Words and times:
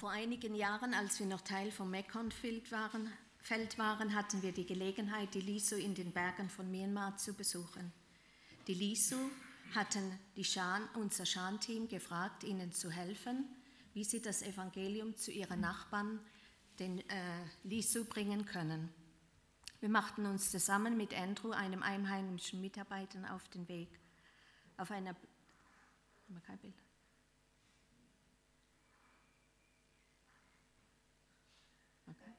Vor 0.00 0.12
einigen 0.12 0.54
Jahren, 0.54 0.94
als 0.94 1.20
wir 1.20 1.26
noch 1.26 1.42
Teil 1.42 1.70
vom 1.70 1.90
Mekong-Feld 1.90 2.72
waren, 2.72 3.12
Feld 3.36 3.76
waren, 3.76 4.14
hatten 4.14 4.40
wir 4.40 4.50
die 4.50 4.64
Gelegenheit, 4.64 5.34
die 5.34 5.42
Lisu 5.42 5.76
in 5.76 5.94
den 5.94 6.10
Bergen 6.10 6.48
von 6.48 6.70
Myanmar 6.70 7.18
zu 7.18 7.34
besuchen. 7.34 7.92
Die 8.66 8.72
Lisu 8.72 9.18
hatten 9.74 10.18
die 10.36 10.44
Schan, 10.44 10.88
unser 10.94 11.26
Schan-Team 11.26 11.86
gefragt, 11.86 12.44
ihnen 12.44 12.72
zu 12.72 12.90
helfen, 12.90 13.44
wie 13.92 14.04
sie 14.04 14.22
das 14.22 14.40
Evangelium 14.40 15.18
zu 15.18 15.32
ihren 15.32 15.60
Nachbarn, 15.60 16.18
den 16.78 17.00
äh, 17.10 17.44
Lisu, 17.64 18.06
bringen 18.06 18.46
können. 18.46 18.88
Wir 19.80 19.90
machten 19.90 20.24
uns 20.24 20.50
zusammen 20.50 20.96
mit 20.96 21.12
Andrew, 21.12 21.50
einem 21.50 21.82
einheimischen 21.82 22.62
Mitarbeiter, 22.62 23.34
auf 23.34 23.46
den 23.48 23.68
Weg. 23.68 23.90
Auf 24.78 24.90
einer. 24.92 25.14
Kein 26.46 26.56
Bild? 26.56 26.74
Okay. 32.10 32.32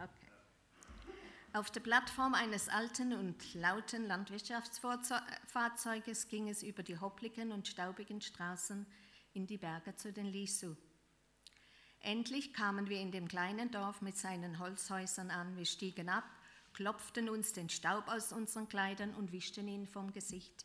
Okay. 0.00 0.30
Auf 1.52 1.72
der 1.72 1.80
Plattform 1.80 2.34
eines 2.34 2.68
alten 2.68 3.12
und 3.12 3.52
lauten 3.54 4.06
Landwirtschaftsfahrzeuges 4.06 6.28
ging 6.28 6.48
es 6.48 6.62
über 6.62 6.84
die 6.84 6.98
hoppligen 6.98 7.50
und 7.50 7.66
staubigen 7.66 8.20
Straßen 8.20 8.86
in 9.32 9.48
die 9.48 9.58
Berge 9.58 9.96
zu 9.96 10.12
den 10.12 10.26
Lisu. 10.26 10.76
Endlich 12.00 12.54
kamen 12.54 12.88
wir 12.88 13.00
in 13.00 13.10
dem 13.10 13.28
kleinen 13.28 13.70
Dorf 13.70 14.00
mit 14.02 14.16
seinen 14.16 14.58
Holzhäusern 14.58 15.30
an. 15.30 15.56
Wir 15.56 15.64
stiegen 15.64 16.08
ab, 16.08 16.24
klopften 16.72 17.28
uns 17.28 17.52
den 17.52 17.68
Staub 17.68 18.08
aus 18.08 18.32
unseren 18.32 18.68
Kleidern 18.68 19.14
und 19.14 19.32
wischten 19.32 19.68
ihn 19.68 19.86
vom 19.86 20.12
Gesicht. 20.12 20.64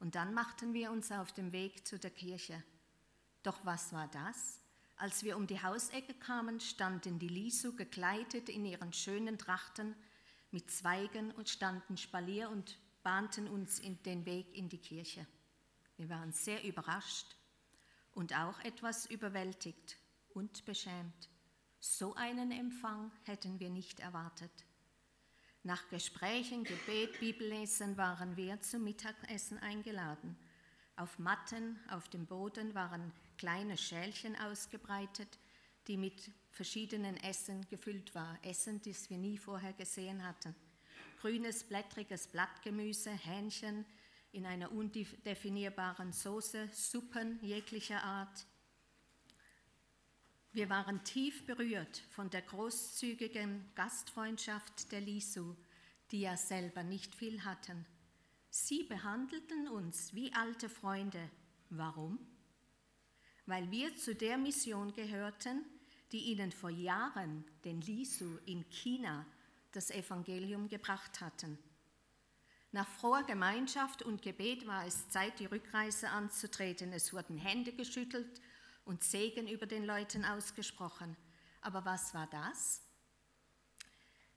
Und 0.00 0.14
dann 0.14 0.34
machten 0.34 0.74
wir 0.74 0.90
uns 0.90 1.10
auf 1.12 1.32
den 1.32 1.52
Weg 1.52 1.86
zu 1.86 1.98
der 1.98 2.10
Kirche. 2.10 2.62
Doch 3.42 3.64
was 3.64 3.92
war 3.92 4.08
das? 4.08 4.60
Als 4.96 5.22
wir 5.22 5.36
um 5.36 5.46
die 5.46 5.62
Hausecke 5.62 6.14
kamen, 6.14 6.58
standen 6.60 7.18
die 7.18 7.28
Lisu 7.28 7.76
gekleidet 7.76 8.48
in 8.48 8.64
ihren 8.64 8.92
schönen 8.92 9.38
Trachten 9.38 9.94
mit 10.50 10.70
Zweigen 10.70 11.30
und 11.32 11.48
standen 11.48 11.96
Spalier 11.96 12.50
und 12.50 12.78
bahnten 13.02 13.46
uns 13.46 13.80
den 14.04 14.26
Weg 14.26 14.54
in 14.54 14.68
die 14.68 14.78
Kirche. 14.78 15.26
Wir 15.96 16.08
waren 16.08 16.32
sehr 16.32 16.64
überrascht 16.64 17.36
und 18.14 18.36
auch 18.36 18.58
etwas 18.60 19.06
überwältigt 19.06 19.96
und 20.36 20.64
beschämt. 20.66 21.30
So 21.80 22.14
einen 22.14 22.52
Empfang 22.52 23.10
hätten 23.24 23.58
wir 23.58 23.70
nicht 23.70 24.00
erwartet. 24.00 24.52
Nach 25.62 25.88
Gesprächen, 25.88 26.62
Gebet, 26.62 27.18
Bibellesen 27.18 27.96
waren 27.96 28.36
wir 28.36 28.60
zum 28.60 28.84
Mittagessen 28.84 29.58
eingeladen. 29.58 30.36
Auf 30.94 31.18
Matten 31.18 31.78
auf 31.90 32.08
dem 32.08 32.26
Boden 32.26 32.74
waren 32.74 33.12
kleine 33.38 33.76
Schälchen 33.76 34.36
ausgebreitet, 34.36 35.38
die 35.88 35.96
mit 35.96 36.30
verschiedenen 36.50 37.16
Essen 37.16 37.66
gefüllt 37.68 38.14
war, 38.14 38.38
Essen, 38.42 38.80
das 38.82 39.10
wir 39.10 39.18
nie 39.18 39.38
vorher 39.38 39.72
gesehen 39.72 40.22
hatten. 40.22 40.54
Grünes, 41.20 41.64
blättriges 41.64 42.28
Blattgemüse, 42.28 43.10
Hähnchen 43.10 43.86
in 44.32 44.44
einer 44.44 44.70
undefinierbaren 44.70 46.12
Soße, 46.12 46.68
Suppen 46.72 47.38
jeglicher 47.42 48.02
Art. 48.02 48.46
Wir 50.56 50.70
waren 50.70 51.04
tief 51.04 51.44
berührt 51.44 52.02
von 52.08 52.30
der 52.30 52.40
großzügigen 52.40 53.62
Gastfreundschaft 53.74 54.90
der 54.90 55.02
Lisu, 55.02 55.54
die 56.10 56.22
ja 56.22 56.34
selber 56.38 56.82
nicht 56.82 57.14
viel 57.14 57.44
hatten. 57.44 57.84
Sie 58.48 58.84
behandelten 58.84 59.68
uns 59.68 60.14
wie 60.14 60.32
alte 60.32 60.70
Freunde. 60.70 61.20
Warum? 61.68 62.18
Weil 63.44 63.70
wir 63.70 63.94
zu 63.96 64.14
der 64.14 64.38
Mission 64.38 64.94
gehörten, 64.94 65.62
die 66.12 66.20
ihnen 66.20 66.50
vor 66.52 66.70
Jahren 66.70 67.44
den 67.66 67.82
Lisu 67.82 68.38
in 68.46 68.64
China 68.70 69.26
das 69.72 69.90
Evangelium 69.90 70.70
gebracht 70.70 71.20
hatten. 71.20 71.58
Nach 72.72 72.88
froher 72.88 73.24
Gemeinschaft 73.24 74.02
und 74.02 74.22
Gebet 74.22 74.66
war 74.66 74.86
es 74.86 75.06
Zeit, 75.10 75.38
die 75.38 75.44
Rückreise 75.44 76.08
anzutreten. 76.08 76.94
Es 76.94 77.12
wurden 77.12 77.36
Hände 77.36 77.74
geschüttelt 77.74 78.40
und 78.86 79.04
Segen 79.04 79.48
über 79.48 79.66
den 79.66 79.84
Leuten 79.84 80.24
ausgesprochen. 80.24 81.16
Aber 81.60 81.84
was 81.84 82.14
war 82.14 82.26
das? 82.28 82.82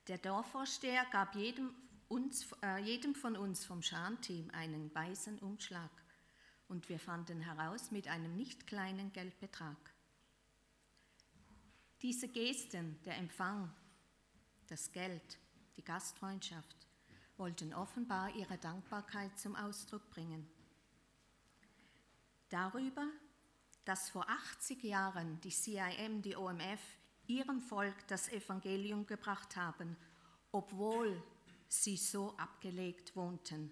Der 0.07 0.17
Dorfvorsteher 0.17 1.05
gab 1.11 1.35
jedem, 1.35 1.73
uns, 2.07 2.47
äh, 2.63 2.79
jedem 2.79 3.15
von 3.15 3.37
uns 3.37 3.63
vom 3.63 3.81
Schan-Team 3.81 4.49
einen 4.51 4.93
weißen 4.93 5.39
Umschlag 5.39 5.91
und 6.67 6.89
wir 6.89 6.99
fanden 6.99 7.41
heraus 7.41 7.91
mit 7.91 8.07
einem 8.07 8.35
nicht 8.35 8.65
kleinen 8.65 9.13
Geldbetrag. 9.13 9.77
Diese 12.01 12.27
Gesten, 12.27 12.99
der 13.03 13.17
Empfang, 13.17 13.71
das 14.67 14.91
Geld, 14.91 15.37
die 15.77 15.83
Gastfreundschaft, 15.83 16.87
wollten 17.37 17.73
offenbar 17.73 18.33
ihre 18.35 18.57
Dankbarkeit 18.57 19.37
zum 19.37 19.55
Ausdruck 19.55 20.09
bringen. 20.09 20.49
Darüber 22.49 23.07
dass 23.89 24.07
vor 24.11 24.29
80 24.29 24.83
Jahren 24.83 25.41
die 25.41 25.49
CIM, 25.49 26.21
die 26.21 26.35
OMF, 26.35 26.79
ihrem 27.25 27.59
Volk 27.59 28.07
das 28.07 28.29
Evangelium 28.29 29.07
gebracht 29.07 29.55
haben, 29.55 29.97
obwohl 30.51 31.19
sie 31.67 31.97
so 31.97 32.37
abgelegt 32.37 33.15
wohnten. 33.15 33.71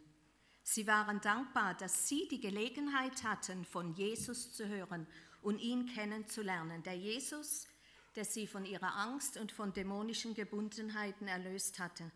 Sie 0.63 0.87
waren 0.87 1.21
dankbar, 1.21 1.75
dass 1.75 2.07
sie 2.07 2.27
die 2.29 2.39
Gelegenheit 2.39 3.23
hatten, 3.23 3.63
von 3.63 3.93
Jesus 3.93 4.53
zu 4.53 4.67
hören 4.67 5.05
und 5.43 5.59
ihn 5.59 5.85
kennenzulernen. 5.85 6.81
Der 6.81 6.97
Jesus, 6.97 7.67
der 8.15 8.25
sie 8.25 8.47
von 8.47 8.65
ihrer 8.65 8.95
Angst 8.95 9.37
und 9.37 9.51
von 9.51 9.71
dämonischen 9.71 10.33
Gebundenheiten 10.33 11.27
erlöst 11.27 11.77
hatte. 11.77 12.11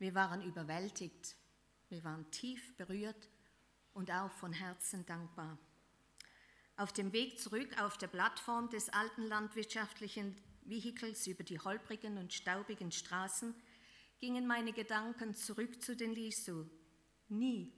Wir 0.00 0.16
waren 0.16 0.42
überwältigt, 0.42 1.36
wir 1.88 2.02
waren 2.02 2.28
tief 2.32 2.76
berührt 2.76 3.28
und 3.94 4.10
auch 4.10 4.32
von 4.32 4.52
Herzen 4.52 5.06
dankbar. 5.06 5.56
Auf 6.76 6.92
dem 6.92 7.12
Weg 7.12 7.38
zurück 7.38 7.80
auf 7.80 7.98
der 7.98 8.08
Plattform 8.08 8.70
des 8.70 8.88
alten 8.88 9.22
landwirtschaftlichen 9.22 10.36
Vehikels 10.64 11.26
über 11.26 11.44
die 11.44 11.58
holprigen 11.58 12.18
und 12.18 12.32
staubigen 12.32 12.92
Straßen 12.92 13.54
gingen 14.18 14.46
meine 14.46 14.72
Gedanken 14.72 15.34
zurück 15.34 15.82
zu 15.82 15.96
den 15.96 16.12
Lisu. 16.12 16.64
Nie 17.28 17.72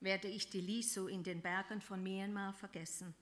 werde 0.00 0.28
ich 0.28 0.50
die 0.50 0.60
Lisu 0.60 1.06
in 1.06 1.22
den 1.22 1.42
Bergen 1.42 1.80
von 1.80 2.02
Myanmar 2.02 2.52
vergessen. 2.54 3.14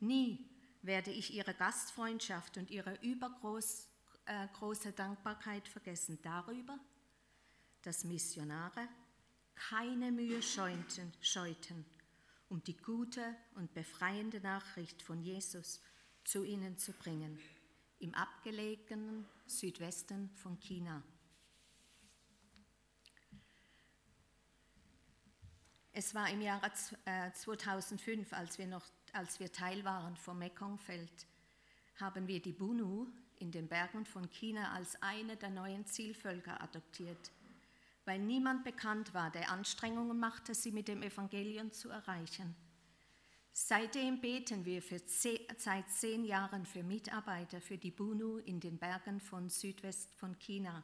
Nie 0.00 0.50
werde 0.82 1.10
ich 1.10 1.32
ihre 1.32 1.54
Gastfreundschaft 1.54 2.58
und 2.58 2.70
ihre 2.70 2.98
übergroße 3.02 3.88
äh, 4.26 4.92
Dankbarkeit 4.92 5.68
vergessen 5.68 6.18
darüber, 6.22 6.78
dass 7.82 8.04
Missionare 8.04 8.88
keine 9.54 10.10
Mühe 10.10 10.42
scheuten, 10.42 11.12
scheuten 11.20 11.84
um 12.52 12.62
die 12.64 12.76
gute 12.76 13.34
und 13.54 13.72
befreiende 13.72 14.38
Nachricht 14.40 15.00
von 15.00 15.22
Jesus 15.22 15.80
zu 16.22 16.44
ihnen 16.44 16.76
zu 16.76 16.92
bringen, 16.92 17.40
im 17.98 18.12
abgelegenen 18.12 19.24
Südwesten 19.46 20.28
von 20.34 20.60
China. 20.60 21.02
Es 25.94 26.14
war 26.14 26.28
im 26.28 26.42
Jahre 26.42 26.70
2005, 27.32 28.30
äh, 28.30 28.34
als 28.34 28.58
wir, 28.58 28.66
noch, 28.66 28.84
als 29.14 29.40
wir 29.40 29.50
Teil 29.50 29.82
waren 29.86 30.14
vom 30.18 30.38
Mekongfeld, 30.38 31.26
haben 32.00 32.28
wir 32.28 32.42
die 32.42 32.52
Bunu 32.52 33.06
in 33.38 33.50
den 33.50 33.66
Bergen 33.66 34.04
von 34.04 34.28
China 34.28 34.72
als 34.74 35.00
eine 35.00 35.38
der 35.38 35.50
neuen 35.50 35.86
Zielvölker 35.86 36.60
adoptiert 36.60 37.30
weil 38.04 38.18
niemand 38.18 38.64
bekannt 38.64 39.14
war, 39.14 39.30
der 39.30 39.50
Anstrengungen 39.50 40.18
machte, 40.18 40.54
sie 40.54 40.72
mit 40.72 40.88
dem 40.88 41.02
Evangelium 41.02 41.72
zu 41.72 41.88
erreichen. 41.88 42.54
Seitdem 43.52 44.20
beten 44.20 44.64
wir 44.64 44.82
zehn, 45.06 45.40
seit 45.58 45.88
zehn 45.90 46.24
Jahren 46.24 46.64
für 46.64 46.82
Mitarbeiter 46.82 47.60
für 47.60 47.76
die 47.76 47.90
Bunu 47.90 48.38
in 48.38 48.60
den 48.60 48.78
Bergen 48.78 49.20
von 49.20 49.50
Südwest 49.50 50.14
von 50.14 50.38
China. 50.38 50.82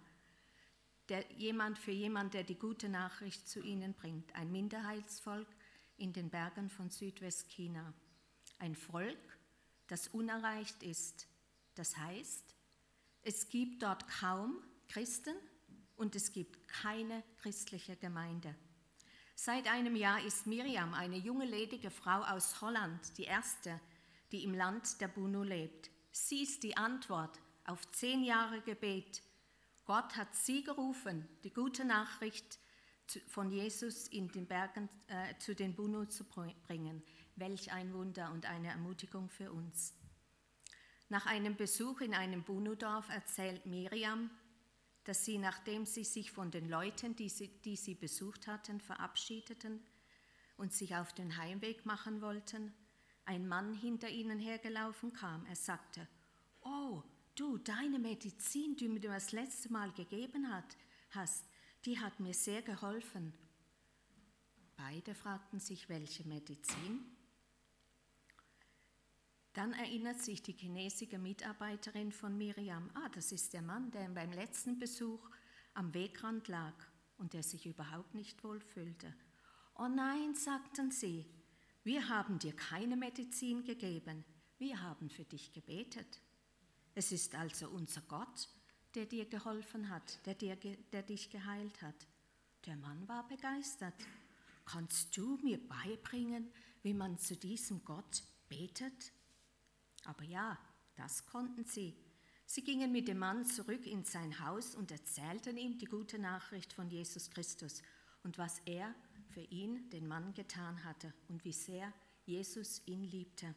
Der, 1.09 1.25
jemand 1.33 1.79
für 1.79 1.93
jemand, 1.93 2.35
der 2.35 2.45
die 2.45 2.59
gute 2.59 2.91
Nachricht 2.91 3.49
zu 3.49 3.61
ihnen 3.61 3.95
bringt. 3.95 4.35
Ein 4.35 4.53
Minderheitsvolk 4.53 5.49
in 5.97 6.13
den 6.13 6.29
Bergen 6.29 6.69
von 6.69 6.91
Südwestchina. 6.91 7.95
Ein 8.59 8.75
Volk, 8.75 9.39
das 9.87 10.09
unerreicht 10.09 10.83
ist. 10.83 11.27
Das 11.75 11.97
heißt, 11.97 12.55
es 13.23 13.49
gibt 13.49 13.83
dort 13.83 14.07
kaum 14.09 14.63
Christen 14.89 15.35
und 15.99 16.17
es 16.17 16.33
gibt 16.33 16.69
keine 16.69 17.23
christliche 17.41 17.97
Gemeinde. 17.97 18.55
Seit 19.35 19.69
einem 19.69 19.95
Jahr 19.95 20.25
ist 20.25 20.47
Miriam, 20.47 20.95
eine 20.95 21.17
junge 21.17 21.45
ledige 21.45 21.91
Frau 21.91 22.23
aus 22.23 22.61
Holland, 22.61 23.17
die 23.19 23.25
erste, 23.25 23.81
die 24.33 24.45
im 24.45 24.55
Land 24.55 25.01
der 25.01 25.09
Bunu 25.09 25.43
lebt. 25.43 25.91
Sie 26.11 26.43
ist 26.43 26.63
die 26.63 26.77
Antwort 26.77 27.39
auf 27.65 27.89
zehn 27.93 28.25
Jahre 28.25 28.61
Gebet. 28.63 29.23
Gott 29.85 30.17
hat 30.17 30.35
sie 30.35 30.65
gerufen, 30.65 31.29
die 31.45 31.53
gute 31.53 31.85
Nachricht 31.85 32.59
von 33.29 33.51
Jesus 33.51 34.09
in 34.09 34.29
den 34.29 34.47
Bergen 34.47 34.89
äh, 35.07 35.39
zu 35.39 35.55
den 35.55 35.75
Bunu 35.75 36.05
zu 36.07 36.25
bringen. 36.25 37.03
Welch 37.37 37.73
ein 37.73 37.95
Wunder 37.95 38.33
und 38.33 38.47
eine 38.47 38.69
Ermutigung 38.69 39.31
für 39.31 39.53
uns. 39.53 39.95
Nach 41.09 41.25
einem 41.25 41.57
Besuch 41.57 42.01
in 42.01 42.13
einem 42.13 42.43
Bunu-Dorf 42.43 43.09
erzählt 43.09 43.65
Miriam, 43.65 44.31
dass 45.09 45.25
sie, 45.25 45.39
nachdem 45.39 45.87
sie 45.87 46.05
sich 46.05 46.31
von 46.33 46.51
den 46.51 46.69
Leuten, 46.69 47.17
die 47.17 47.31
sie, 47.31 47.49
die 47.63 47.77
sie 47.77 47.95
besucht 47.95 48.47
hatten, 48.47 48.79
verabschiedeten 48.79 49.83
und 50.59 50.75
sich 50.75 50.95
auf 50.97 51.15
den 51.15 51.39
Heimweg 51.39 51.87
machen 51.87 52.21
wollten, 52.21 52.75
ein 53.25 53.49
Mann 53.49 53.73
hinter 53.73 54.11
ihnen 54.11 54.39
hergelaufen 54.39 55.15
kam. 55.15 55.47
Er 55.47 55.57
sagte, 55.57 56.07
oh, 56.61 57.03
du, 57.35 57.57
deine 57.57 57.99
Medizin, 57.99 58.77
die 58.77 58.89
mir 58.89 59.01
das 59.01 59.33
letzte 59.33 59.73
Mal 59.73 59.93
gegeben 59.93 60.53
hat, 60.53 60.77
hast, 61.09 61.47
die 61.87 61.99
hat 61.99 62.21
mir 62.21 62.35
sehr 62.35 62.61
geholfen. 62.61 63.33
Beide 64.77 65.15
fragten 65.15 65.59
sich, 65.59 65.89
welche 65.89 66.29
Medizin? 66.29 67.18
Dann 69.55 69.73
erinnert 69.73 70.21
sich 70.21 70.43
die 70.43 70.53
chinesische 70.53 71.19
Mitarbeiterin 71.19 72.13
von 72.13 72.37
Miriam, 72.37 72.91
ah, 72.95 73.09
das 73.15 73.33
ist 73.33 73.53
der 73.53 73.63
Mann, 73.63 73.91
der 73.91 74.09
beim 74.09 74.33
letzten 74.33 74.79
Besuch 74.79 75.29
am 75.75 75.95
Wegrand 75.95 76.49
lag 76.49 76.75
und 77.17 77.33
der 77.33 77.43
sich 77.43 77.67
überhaupt 77.67 78.15
nicht 78.15 78.45
wohlfühlte. 78.45 79.15
Oh 79.77 79.89
nein, 79.89 80.35
sagten 80.35 80.91
sie, 80.91 81.27
wir 81.85 82.09
haben 82.09 82.39
dir 82.39 82.55
keine 82.55 82.97
Medizin 82.97 83.65
gegeben, 83.65 84.25
wir 84.59 84.83
haben 84.83 85.09
für 85.09 85.25
dich 85.25 85.53
gebetet. 85.53 86.21
Es 86.95 87.13
ist 87.13 87.35
also 87.35 87.69
unser 87.69 88.01
Gott, 88.03 88.49
der 88.95 89.07
dir 89.07 89.27
geholfen 89.27 89.89
hat, 89.89 90.27
der, 90.27 90.35
dir, 90.35 90.57
der 90.57 91.03
dich 91.03 91.31
geheilt 91.31 91.81
hat. 91.81 92.07
Der 92.67 92.77
Mann 92.77 93.07
war 93.07 93.27
begeistert. 93.29 93.95
Kannst 94.65 95.17
du 95.17 95.39
mir 95.43 95.59
beibringen, 95.67 96.53
wie 96.83 96.95
man 96.95 97.19
zu 97.19 97.37
diesem 97.37 97.85
Gott 97.85 98.23
betet? 98.49 99.13
Aber 100.05 100.25
ja, 100.25 100.59
das 100.97 101.27
konnten 101.27 101.65
sie. 101.65 101.97
Sie 102.47 102.65
gingen 102.65 102.93
mit 102.93 103.09
dem 103.09 103.19
Mann 103.19 103.45
zurück 103.45 103.87
in 103.87 104.05
sein 104.05 104.41
Haus 104.41 104.75
und 104.75 104.91
erzählten 104.91 105.57
ihm 105.57 105.79
die 105.79 105.85
gute 105.85 106.19
Nachricht 106.19 106.73
von 106.73 106.89
Jesus 106.89 107.31
Christus 107.31 107.83
und 108.23 108.39
was 108.39 108.61
er 108.65 108.95
für 109.29 109.43
ihn, 109.43 109.91
den 109.91 110.07
Mann, 110.07 110.33
getan 110.35 110.83
hatte 110.85 111.13
und 111.29 111.45
wie 111.45 111.53
sehr 111.53 111.93
Jesus 112.25 112.83
ihn 112.87 113.05
liebte. 113.05 113.55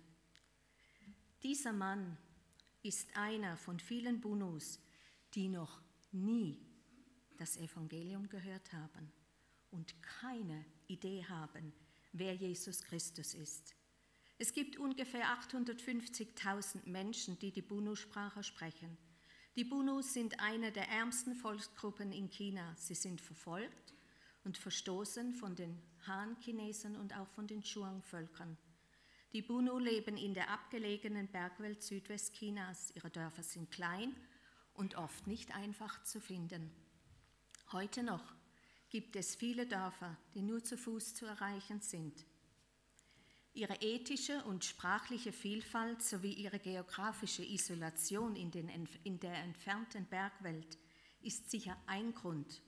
Dieser 1.41 1.73
Mann 1.73 2.17
ist 2.83 3.15
einer 3.15 3.57
von 3.57 3.79
vielen 3.79 4.19
Bunus, 4.19 4.79
die 5.33 5.47
noch 5.47 5.81
nie 6.11 6.59
das 7.37 7.57
Evangelium 7.57 8.27
gehört 8.29 8.73
haben 8.73 9.11
und 9.71 10.01
keine 10.03 10.65
Idee 10.87 11.25
haben, 11.25 11.73
wer 12.11 12.35
Jesus 12.35 12.83
Christus 12.83 13.33
ist. 13.33 13.73
Es 14.41 14.53
gibt 14.53 14.79
ungefähr 14.79 15.37
850.000 15.39 16.89
Menschen, 16.89 17.37
die 17.37 17.51
die 17.51 17.61
Bunu-Sprache 17.61 18.41
sprechen. 18.41 18.97
Die 19.55 19.63
Bunus 19.63 20.13
sind 20.13 20.39
eine 20.39 20.71
der 20.71 20.89
ärmsten 20.89 21.35
Volksgruppen 21.35 22.11
in 22.11 22.27
China. 22.31 22.73
Sie 22.75 22.95
sind 22.95 23.21
verfolgt 23.21 23.93
und 24.43 24.57
verstoßen 24.57 25.35
von 25.35 25.55
den 25.55 25.79
Han-Chinesen 26.07 26.95
und 26.95 27.15
auch 27.15 27.27
von 27.27 27.45
den 27.45 27.63
Shuang-Völkern. 27.63 28.57
Die 29.31 29.43
Bunu 29.43 29.77
leben 29.77 30.17
in 30.17 30.33
der 30.33 30.49
abgelegenen 30.49 31.27
Bergwelt 31.27 31.83
Südwestchinas. 31.83 32.93
Ihre 32.95 33.11
Dörfer 33.11 33.43
sind 33.43 33.69
klein 33.69 34.15
und 34.73 34.95
oft 34.95 35.27
nicht 35.27 35.55
einfach 35.55 36.01
zu 36.01 36.19
finden. 36.19 36.71
Heute 37.71 38.01
noch 38.01 38.33
gibt 38.89 39.15
es 39.15 39.35
viele 39.35 39.67
Dörfer, 39.67 40.17
die 40.33 40.41
nur 40.41 40.63
zu 40.63 40.79
Fuß 40.79 41.13
zu 41.13 41.27
erreichen 41.27 41.81
sind. 41.81 42.25
Ihre 43.53 43.75
ethische 43.81 44.43
und 44.45 44.63
sprachliche 44.63 45.33
Vielfalt 45.33 46.01
sowie 46.01 46.33
ihre 46.33 46.59
geografische 46.59 47.43
Isolation 47.43 48.37
in, 48.37 48.49
den, 48.49 48.69
in 49.03 49.19
der 49.19 49.35
entfernten 49.35 50.05
Bergwelt 50.05 50.77
ist 51.21 51.51
sicher 51.51 51.75
ein 51.85 52.13
Grund, 52.13 52.61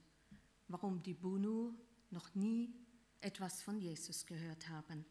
warum 0.68 1.02
die 1.02 1.14
Bunu 1.14 1.74
noch 2.10 2.36
nie 2.36 2.74
etwas 3.22 3.64
von 3.64 3.80
Jesus 3.80 4.26
gehört 4.26 4.68
haben. 4.68 5.06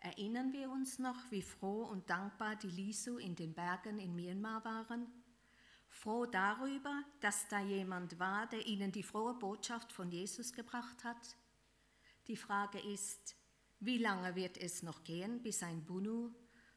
Erinnern 0.00 0.52
wir 0.52 0.70
uns 0.70 0.98
noch, 0.98 1.30
wie 1.30 1.42
froh 1.42 1.84
und 1.84 2.08
dankbar 2.10 2.54
die 2.56 2.68
Lisu 2.68 3.16
in 3.16 3.34
den 3.34 3.54
Bergen 3.54 3.98
in 3.98 4.14
Myanmar 4.14 4.64
waren? 4.64 5.06
Froh 5.88 6.26
darüber, 6.26 7.02
dass 7.20 7.48
da 7.48 7.60
jemand 7.60 8.18
war, 8.18 8.46
der 8.46 8.66
ihnen 8.66 8.92
die 8.92 9.02
frohe 9.02 9.34
Botschaft 9.34 9.90
von 9.90 10.10
Jesus 10.10 10.52
gebracht 10.52 11.02
hat? 11.02 11.36
Die 12.28 12.36
Frage 12.36 12.78
ist, 12.78 13.37
wie 13.80 13.98
lange 13.98 14.34
wird 14.34 14.56
es 14.56 14.82
noch 14.82 15.04
gehen, 15.04 15.42
bis 15.42 15.62
ein 15.62 15.84
Bunu 15.84 16.32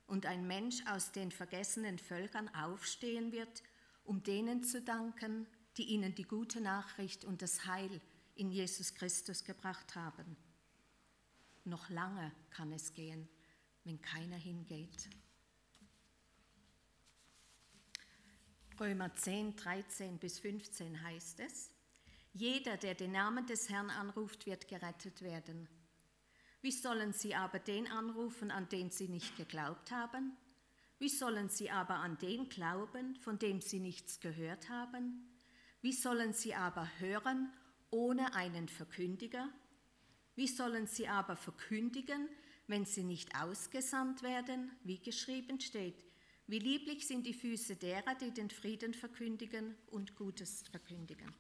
und 0.07 0.25
ein 0.25 0.45
Mensch 0.45 0.86
aus 0.88 1.12
den 1.12 1.31
vergessenen 1.31 1.98
Völkern 1.98 2.50
aufstehen 2.50 3.31
wird, 3.31 3.63
um 4.03 4.24
denen 4.24 4.63
zu 4.63 4.81
danken, 4.81 5.48
die 5.77 5.86
ihnen 5.86 6.13
die 6.15 6.24
gute 6.24 6.62
Nachricht 6.62 7.25
und 7.25 7.42
das 7.42 7.65
Heil 7.65 8.01
in 8.36 8.51
Jesus 8.51 8.94
Christus 8.94 9.44
gebracht 9.44 9.95
haben? 9.95 10.36
Noch 11.63 11.89
lange 11.89 12.31
kann 12.50 12.71
es 12.71 12.94
gehen, 12.94 13.30
wenn 13.83 14.01
keiner 14.01 14.38
hingeht. 14.38 15.09
Römer 18.80 19.13
10, 19.13 19.56
13 19.56 20.18
bis 20.18 20.39
15 20.39 21.04
heißt 21.04 21.39
es, 21.42 21.71
jeder, 22.33 22.77
der 22.77 22.95
den 22.95 23.12
Namen 23.12 23.45
des 23.45 23.69
Herrn 23.69 23.89
anruft, 23.89 24.45
wird 24.45 24.68
gerettet 24.68 25.21
werden. 25.21 25.68
Wie 26.61 26.71
sollen 26.71 27.13
sie 27.13 27.33
aber 27.33 27.59
den 27.59 27.87
anrufen, 27.87 28.51
an 28.51 28.69
den 28.69 28.91
sie 28.91 29.07
nicht 29.07 29.35
geglaubt 29.35 29.91
haben? 29.91 30.37
Wie 30.99 31.09
sollen 31.09 31.49
sie 31.49 31.71
aber 31.71 31.95
an 31.95 32.19
den 32.19 32.49
glauben, 32.49 33.15
von 33.15 33.39
dem 33.39 33.61
sie 33.61 33.79
nichts 33.79 34.19
gehört 34.19 34.69
haben? 34.69 35.27
Wie 35.81 35.93
sollen 35.93 36.33
sie 36.33 36.53
aber 36.53 36.87
hören 36.99 37.51
ohne 37.89 38.35
einen 38.35 38.69
Verkündiger? 38.69 39.49
Wie 40.35 40.47
sollen 40.47 40.85
sie 40.85 41.07
aber 41.07 41.35
verkündigen, 41.35 42.30
wenn 42.68 42.85
sie 42.85 43.03
nicht 43.03 43.35
ausgesandt 43.35 44.21
werden, 44.21 44.71
wie 44.83 44.99
geschrieben 44.99 45.59
steht? 45.59 46.06
Wie 46.45 46.59
lieblich 46.59 47.07
sind 47.07 47.25
die 47.25 47.33
Füße 47.33 47.77
derer, 47.77 48.13
die 48.15 48.31
den 48.31 48.49
Frieden 48.49 48.94
verkündigen 48.94 49.75
und 49.87 50.15
Gutes 50.15 50.63
verkündigen. 50.69 51.33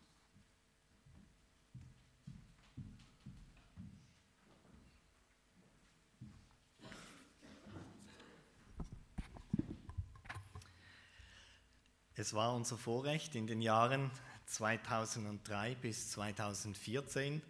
Es 12.21 12.35
war 12.35 12.53
unser 12.53 12.77
Vorrecht 12.77 13.33
in 13.33 13.47
den 13.47 13.63
Jahren 13.63 14.11
2003 14.45 15.73
bis 15.73 16.11
2014 16.11 17.41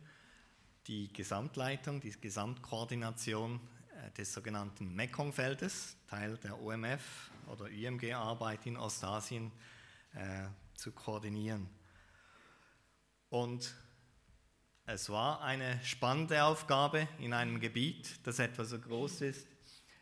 die 0.87 1.11
Gesamtleitung, 1.11 1.99
die 1.99 2.11
Gesamtkoordination 2.11 3.59
äh, 3.89 4.11
des 4.11 4.31
sogenannten 4.31 4.95
Mekong-Feldes, 4.95 5.97
Teil 6.07 6.37
der 6.37 6.57
OMF 6.57 7.01
oder 7.47 7.69
IMG-Arbeit 7.69 8.65
in 8.65 8.77
Ostasien, 8.77 9.51
äh, 10.13 10.47
zu 10.75 10.93
koordinieren. 10.93 11.67
Und 13.27 13.75
es 14.85 15.09
war 15.09 15.41
eine 15.41 15.83
spannende 15.83 16.45
Aufgabe 16.45 17.09
in 17.19 17.33
einem 17.33 17.59
Gebiet, 17.59 18.25
das 18.25 18.39
etwa 18.39 18.63
so 18.63 18.79
groß 18.79 19.19
ist 19.19 19.47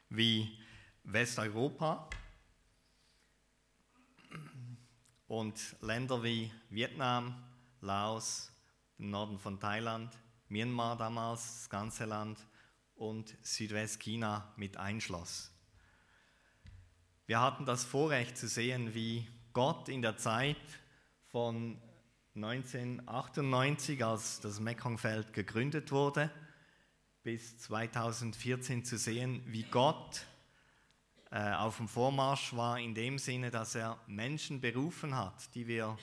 wie 0.09 0.59
Westeuropa 1.05 2.07
und 5.29 5.75
Länder 5.81 6.23
wie 6.23 6.51
Vietnam, 6.71 7.35
Laos, 7.81 8.51
im 8.97 9.11
Norden 9.11 9.37
von 9.37 9.59
Thailand, 9.59 10.11
Myanmar 10.49 10.97
damals, 10.97 11.59
das 11.59 11.69
ganze 11.69 12.05
Land 12.05 12.39
und 12.95 13.37
Südwestchina 13.43 14.51
mit 14.57 14.75
einschloss. 14.75 15.51
Wir 17.27 17.39
hatten 17.39 17.65
das 17.65 17.85
Vorrecht 17.85 18.37
zu 18.37 18.47
sehen, 18.47 18.95
wie 18.95 19.27
Gott 19.53 19.87
in 19.87 20.01
der 20.01 20.17
Zeit 20.17 20.57
von 21.27 21.79
1998, 22.35 24.03
als 24.03 24.39
das 24.39 24.59
Mekongfeld 24.59 25.31
gegründet 25.33 25.91
wurde, 25.91 26.31
bis 27.21 27.59
2014 27.59 28.83
zu 28.83 28.97
sehen, 28.97 29.43
wie 29.45 29.63
Gott 29.63 30.25
äh, 31.31 31.53
auf 31.53 31.77
dem 31.77 31.87
Vormarsch 31.87 32.55
war 32.55 32.79
in 32.79 32.95
dem 32.95 33.19
Sinne, 33.19 33.51
dass 33.51 33.75
er 33.75 33.99
Menschen 34.07 34.61
berufen 34.61 35.15
hat, 35.15 35.53
die 35.53 35.67
wir 35.67 35.97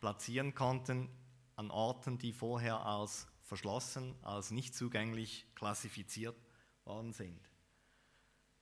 platzieren 0.00 0.54
konnten 0.54 1.08
an 1.56 1.70
Orten, 1.70 2.18
die 2.18 2.32
vorher 2.32 2.84
als 2.84 3.26
verschlossen, 3.42 4.14
als 4.22 4.50
nicht 4.50 4.74
zugänglich 4.74 5.46
klassifiziert 5.54 6.36
worden 6.84 7.12
sind. 7.12 7.40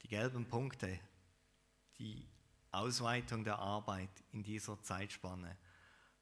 Die 0.03 0.09
gelben 0.09 0.47
Punkte, 0.49 0.99
die 1.99 2.29
Ausweitung 2.73 3.45
der 3.45 3.59
Arbeit 3.59 4.11
in 4.33 4.43
dieser 4.43 4.83
Zeitspanne, 4.83 5.57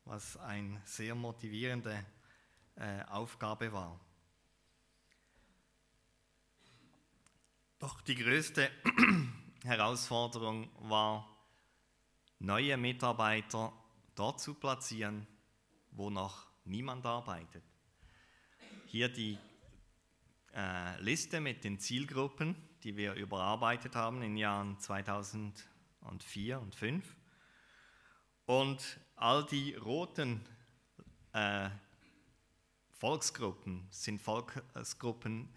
was 0.05 0.37
eine 0.37 0.81
sehr 0.85 1.15
motivierende 1.15 2.05
äh, 2.75 3.03
Aufgabe 3.05 3.73
war. 3.73 3.99
Doch 7.79 8.03
die 8.03 8.15
größte 8.15 8.71
Herausforderung 9.65 10.71
war, 10.79 11.29
neue 12.39 12.77
Mitarbeiter 12.77 13.73
dort 14.15 14.41
zu 14.41 14.55
platzieren, 14.55 15.27
wo 15.91 16.11
noch 16.11 16.47
niemand 16.65 17.05
arbeitet. 17.05 17.63
Hier 18.87 19.09
die 19.09 19.39
äh, 20.55 21.01
Liste 21.01 21.41
mit 21.41 21.65
den 21.65 21.79
Zielgruppen, 21.79 22.57
die 22.83 22.97
wir 22.97 23.15
überarbeitet 23.15 23.95
haben 23.95 24.17
in 24.17 24.31
den 24.31 24.37
Jahren 24.37 24.79
2004 24.79 26.61
und 26.61 26.75
2005. 26.75 27.17
Und 28.47 28.99
all 29.15 29.47
die 29.47 29.75
roten 29.75 30.45
äh, 31.33 31.71
Volksgruppen 32.91 33.87
sind 33.91 34.21
Volksgruppen 34.21 35.55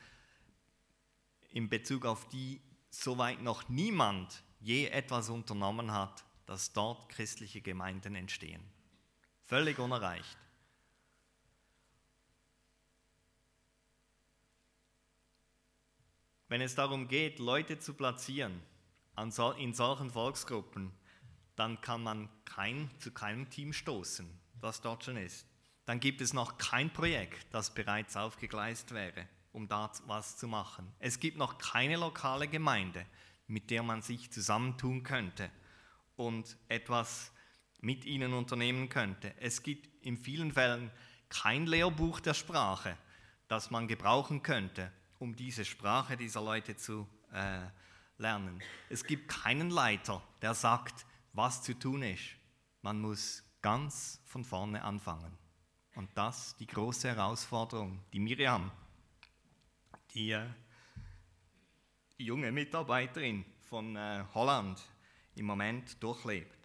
in 1.50 1.70
Bezug 1.70 2.06
auf 2.06 2.28
die 2.30 2.62
soweit 2.94 3.42
noch 3.42 3.70
niemand 3.70 4.44
je 4.60 4.88
etwas 4.88 5.30
unternommen 5.30 5.92
hat, 5.92 6.24
dass 6.46 6.74
dort 6.74 7.10
christliche 7.10 7.62
Gemeinden 7.62 8.16
entstehen. 8.16 8.64
Völlig 9.44 9.80
unerreicht. 9.80 10.38
Wenn 16.48 16.62
es 16.62 16.76
darum 16.76 17.08
geht, 17.08 17.40
Leute 17.40 17.80
zu 17.80 17.94
platzieren 17.96 18.62
in 19.18 19.74
solchen 19.74 20.12
Volksgruppen, 20.12 20.92
dann 21.56 21.82
kann 21.82 22.04
man 22.04 22.30
kein, 22.46 22.90
zu 23.00 23.12
keinem 23.12 23.50
Team 23.50 23.74
stoßen, 23.74 24.30
das 24.62 24.82
dort 24.82 25.04
schon 25.04 25.18
ist. 25.18 25.48
Dann 25.86 26.00
gibt 26.00 26.22
es 26.22 26.34
noch 26.34 26.58
kein 26.58 26.92
Projekt, 26.94 27.48
das 27.52 27.74
bereits 27.74 28.16
aufgegleist 28.16 28.94
wäre, 28.94 29.28
um 29.54 29.68
da 29.68 29.90
was 30.08 30.36
zu 30.38 30.48
machen. 30.48 30.92
Es 31.00 31.20
gibt 31.20 31.38
noch 31.38 31.58
keine 31.58 31.96
lokale 31.96 32.48
Gemeinde, 32.48 33.06
mit 33.48 33.70
der 33.70 33.84
man 33.84 34.02
sich 34.02 34.32
zusammentun 34.32 35.04
könnte 35.04 35.50
und 36.16 36.58
etwas 36.68 37.32
mit 37.80 38.06
ihnen 38.06 38.34
unternehmen 38.34 38.90
könnte. 38.90 39.34
Es 39.40 39.64
gibt 39.64 40.04
in 40.04 40.18
vielen 40.18 40.52
Fällen 40.52 40.92
kein 41.30 41.68
Lehrbuch 41.68 42.20
der 42.20 42.34
Sprache, 42.34 42.98
das 43.48 43.72
man 43.72 43.88
gebrauchen 43.88 44.42
könnte, 44.44 44.92
um 45.20 45.36
diese 45.36 45.66
Sprache 45.66 46.18
dieser 46.18 46.42
Leute 46.42 46.76
zu 46.76 47.08
äh, 47.32 47.62
lernen. 48.18 48.62
Es 48.90 49.04
gibt 49.04 49.28
keinen 49.28 49.70
Leiter, 49.70 50.22
der 50.42 50.54
sagt, 50.54 51.06
was 51.34 51.62
zu 51.62 51.74
tun 51.74 52.04
ist. 52.04 52.24
Man 52.82 53.00
muss 53.00 53.44
ganz 53.62 54.22
von 54.26 54.44
vorne 54.44 54.84
anfangen. 54.84 55.38
Und 55.96 56.10
das 56.16 56.56
die 56.58 56.68
große 56.68 57.10
Herausforderung, 57.10 58.04
die 58.14 58.20
Miriam, 58.20 58.72
die 60.14 60.32
äh, 60.32 60.46
junge 62.18 62.52
Mitarbeiterin 62.52 63.46
von 63.62 63.96
äh, 63.96 64.24
Holland 64.34 64.82
im 65.36 65.46
Moment 65.46 66.02
durchlebt. 66.02 66.58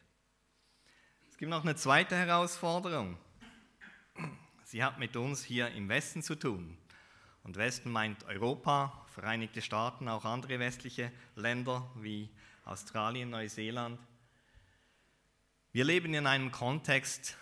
Es 1.31 1.38
gibt 1.38 1.50
noch 1.50 1.62
eine 1.62 1.76
zweite 1.76 2.17
Herausforderung. 2.17 3.17
Sie 4.64 4.85
hat 4.85 4.99
mit 4.99 5.17
uns 5.17 5.43
hier 5.43 5.69
im 5.71 5.88
Westen 5.88 6.23
zu 6.23 6.35
tun. 6.35 6.76
Und 7.43 7.57
Westen 7.57 7.90
meint 7.90 8.25
Europa, 8.25 9.07
Vereinigte 9.07 9.62
Staaten, 9.62 10.09
auch 10.09 10.25
andere 10.25 10.59
westliche 10.59 11.11
Länder 11.35 11.90
wie 11.97 12.28
Australien, 12.64 13.31
Neuseeland. 13.31 13.99
Wir 15.73 15.85
leben 15.85 16.12
in 16.12 16.26
einem 16.26 16.52
Kontext, 16.52 17.37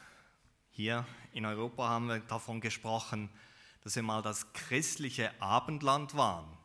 hier 0.71 1.05
in 1.33 1.45
Europa 1.45 1.89
haben 1.89 2.07
wir 2.07 2.21
davon 2.21 2.61
gesprochen, 2.61 3.29
dass 3.87 3.95
wir 3.95 4.03
mal 4.03 4.21
das 4.21 4.53
christliche 4.53 5.31
Abendland 5.41 6.17
waren, 6.17 6.59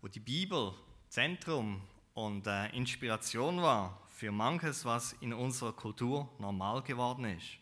wo 0.00 0.08
die 0.08 0.20
Bibel 0.20 0.72
Zentrum 1.10 1.82
und 2.14 2.46
äh, 2.46 2.74
Inspiration 2.74 3.60
war 3.60 4.00
für 4.08 4.32
manches, 4.32 4.86
was 4.86 5.12
in 5.20 5.34
unserer 5.34 5.74
Kultur 5.74 6.30
normal 6.38 6.80
geworden 6.80 7.26
ist. 7.26 7.58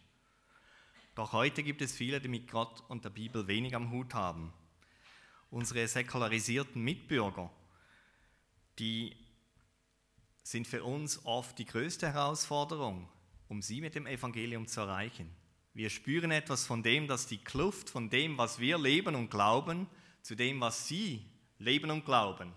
Doch 1.17 1.33
heute 1.33 1.65
gibt 1.65 1.83
es 1.83 1.93
viele, 1.93 2.21
die 2.21 2.29
mit 2.29 2.49
Gott 2.53 2.85
und 2.87 3.05
der 3.05 3.11
Bibel 3.11 3.49
wenig 3.49 3.75
am 3.75 3.91
Hut 3.91 4.15
haben 4.15 4.53
unsere 5.51 5.89
säkularisierten 5.89 6.81
Mitbürger, 6.81 7.51
die 8.79 9.17
sind 10.45 10.69
für 10.69 10.85
uns 10.85 11.27
oft 11.27 11.59
die 11.59 11.65
größte 11.65 12.13
Herausforderung, 12.15 13.09
um 13.49 13.61
sie 13.61 13.81
mit 13.81 13.97
dem 13.97 14.07
Evangelium 14.07 14.69
zu 14.69 14.83
erreichen. 14.83 15.42
Wir 15.75 15.89
spüren 15.89 16.31
etwas 16.31 16.67
von 16.67 16.83
dem, 16.83 17.09
dass 17.09 17.27
die 17.27 17.39
Kluft 17.39 17.89
von 17.89 18.11
dem, 18.11 18.37
was 18.37 18.59
wir 18.59 18.79
leben 18.79 19.15
und 19.15 19.31
glauben, 19.31 19.87
zu 20.21 20.35
dem, 20.35 20.61
was 20.61 20.87
sie 20.87 21.25
leben 21.59 21.91
und 21.91 22.05
glauben, 22.05 22.53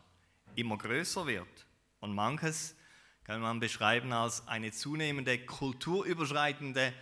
immer 0.55 0.77
größer 0.77 1.25
wird. 1.25 1.65
Und 2.01 2.13
manches 2.13 2.75
kann 3.24 3.41
man 3.41 3.60
beschreiben 3.60 4.12
als 4.12 4.48
eine 4.48 4.72
zunehmende 4.72 5.39
kulturüberschreitende 5.45 6.93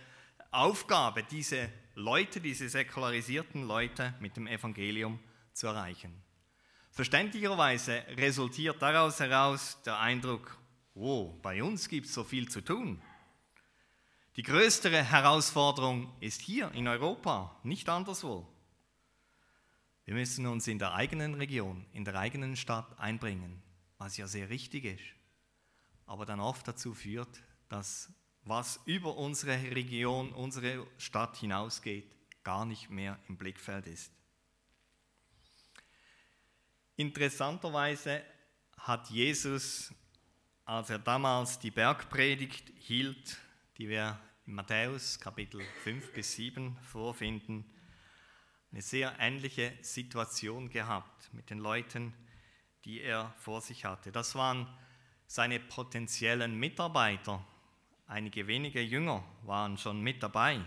Aufgabe, 0.52 1.24
diese 1.24 1.68
Leute, 1.96 2.40
diese 2.40 2.68
säkularisierten 2.68 3.66
Leute 3.66 4.14
mit 4.20 4.36
dem 4.36 4.46
Evangelium 4.46 5.18
zu 5.52 5.66
erreichen. 5.66 6.12
Verständlicherweise 6.90 8.04
resultiert 8.16 8.80
daraus 8.80 9.18
heraus 9.18 9.82
der 9.84 9.98
Eindruck, 9.98 10.56
oh, 10.94 11.32
bei 11.42 11.60
uns 11.60 11.88
gibt 11.88 12.06
es 12.06 12.14
so 12.14 12.22
viel 12.22 12.48
zu 12.48 12.60
tun. 12.60 13.02
Die 14.36 14.42
größere 14.42 15.04
Herausforderung 15.04 16.12
ist 16.20 16.40
hier 16.40 16.72
in 16.72 16.88
Europa, 16.88 17.56
nicht 17.62 17.88
anderswo. 17.88 18.48
Wir 20.04 20.14
müssen 20.14 20.46
uns 20.46 20.66
in 20.66 20.80
der 20.80 20.94
eigenen 20.94 21.34
Region, 21.34 21.86
in 21.92 22.04
der 22.04 22.16
eigenen 22.16 22.56
Stadt 22.56 22.98
einbringen, 22.98 23.62
was 23.96 24.16
ja 24.16 24.26
sehr 24.26 24.50
richtig 24.50 24.84
ist, 24.84 25.04
aber 26.04 26.26
dann 26.26 26.40
oft 26.40 26.66
dazu 26.66 26.94
führt, 26.94 27.42
dass 27.68 28.12
was 28.42 28.80
über 28.84 29.16
unsere 29.16 29.54
Region, 29.74 30.32
unsere 30.32 30.84
Stadt 30.98 31.36
hinausgeht, 31.36 32.10
gar 32.42 32.66
nicht 32.66 32.90
mehr 32.90 33.18
im 33.28 33.38
Blickfeld 33.38 33.86
ist. 33.86 34.12
Interessanterweise 36.96 38.22
hat 38.76 39.08
Jesus, 39.10 39.94
als 40.64 40.90
er 40.90 40.98
damals 40.98 41.58
die 41.58 41.70
Bergpredigt 41.70 42.72
hielt, 42.76 43.38
die 43.78 43.88
wir 43.88 44.20
in 44.46 44.54
Matthäus 44.54 45.18
Kapitel 45.18 45.60
5 45.82 46.12
bis 46.12 46.34
7 46.34 46.76
vorfinden, 46.82 47.64
eine 48.70 48.82
sehr 48.82 49.16
ähnliche 49.18 49.72
Situation 49.82 50.70
gehabt 50.70 51.32
mit 51.32 51.50
den 51.50 51.58
Leuten, 51.58 52.14
die 52.84 53.00
er 53.00 53.34
vor 53.38 53.60
sich 53.60 53.84
hatte. 53.84 54.12
Das 54.12 54.34
waren 54.36 54.68
seine 55.26 55.58
potenziellen 55.58 56.58
Mitarbeiter. 56.58 57.44
Einige 58.06 58.46
wenige 58.46 58.80
Jünger 58.80 59.24
waren 59.42 59.76
schon 59.76 60.00
mit 60.00 60.22
dabei. 60.22 60.60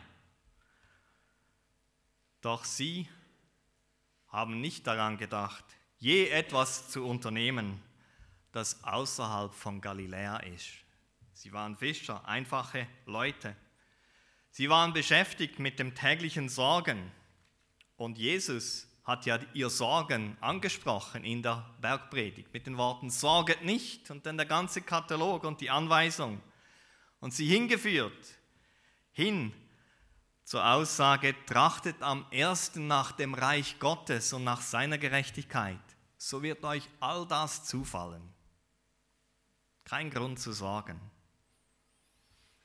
Doch 2.42 2.66
sie 2.66 3.08
haben 4.28 4.60
nicht 4.60 4.86
daran 4.86 5.18
gedacht, 5.18 5.64
je 5.98 6.28
etwas 6.28 6.90
zu 6.90 7.06
unternehmen, 7.06 7.82
das 8.52 8.84
außerhalb 8.84 9.54
von 9.54 9.80
Galiläa 9.80 10.38
ist. 10.38 10.87
Sie 11.38 11.54
waren 11.54 11.78
Fischer, 11.78 12.28
einfache 12.28 12.88
Leute. 13.06 13.56
Sie 14.50 14.72
waren 14.72 14.92
beschäftigt 14.92 15.60
mit 15.60 15.78
dem 15.78 15.94
täglichen 15.94 16.50
Sorgen. 16.50 17.12
Und 17.96 18.18
Jesus 18.18 18.88
hat 19.04 19.28
ja 19.28 19.38
ihr 19.54 19.70
Sorgen 19.70 20.36
angesprochen 20.42 21.24
in 21.24 21.44
der 21.44 21.70
Bergpredigt 21.80 22.52
mit 22.54 22.66
den 22.66 22.76
Worten, 22.78 23.12
sorget 23.12 23.64
nicht 23.64 24.10
und 24.10 24.26
dann 24.26 24.38
der 24.38 24.48
ganze 24.48 24.82
Katalog 24.82 25.44
und 25.44 25.62
die 25.62 25.70
Anweisung. 25.70 26.42
Und 27.20 27.36
sie 27.36 27.46
hingeführt 27.46 28.34
hin 29.12 29.54
zur 30.44 30.66
Aussage, 30.68 31.36
trachtet 31.46 32.02
am 32.02 32.26
ersten 32.32 32.88
nach 32.88 33.12
dem 33.12 33.36
Reich 33.36 33.78
Gottes 33.78 34.34
und 34.34 34.44
nach 34.44 34.62
seiner 34.62 34.98
Gerechtigkeit 34.98 35.78
so 36.18 36.42
wird 36.42 36.64
euch 36.64 36.90
all 37.00 37.28
das 37.28 37.64
zufallen. 37.64 38.34
Kein 39.84 40.10
Grund 40.10 40.40
zu 40.40 40.52
sorgen. 40.52 41.00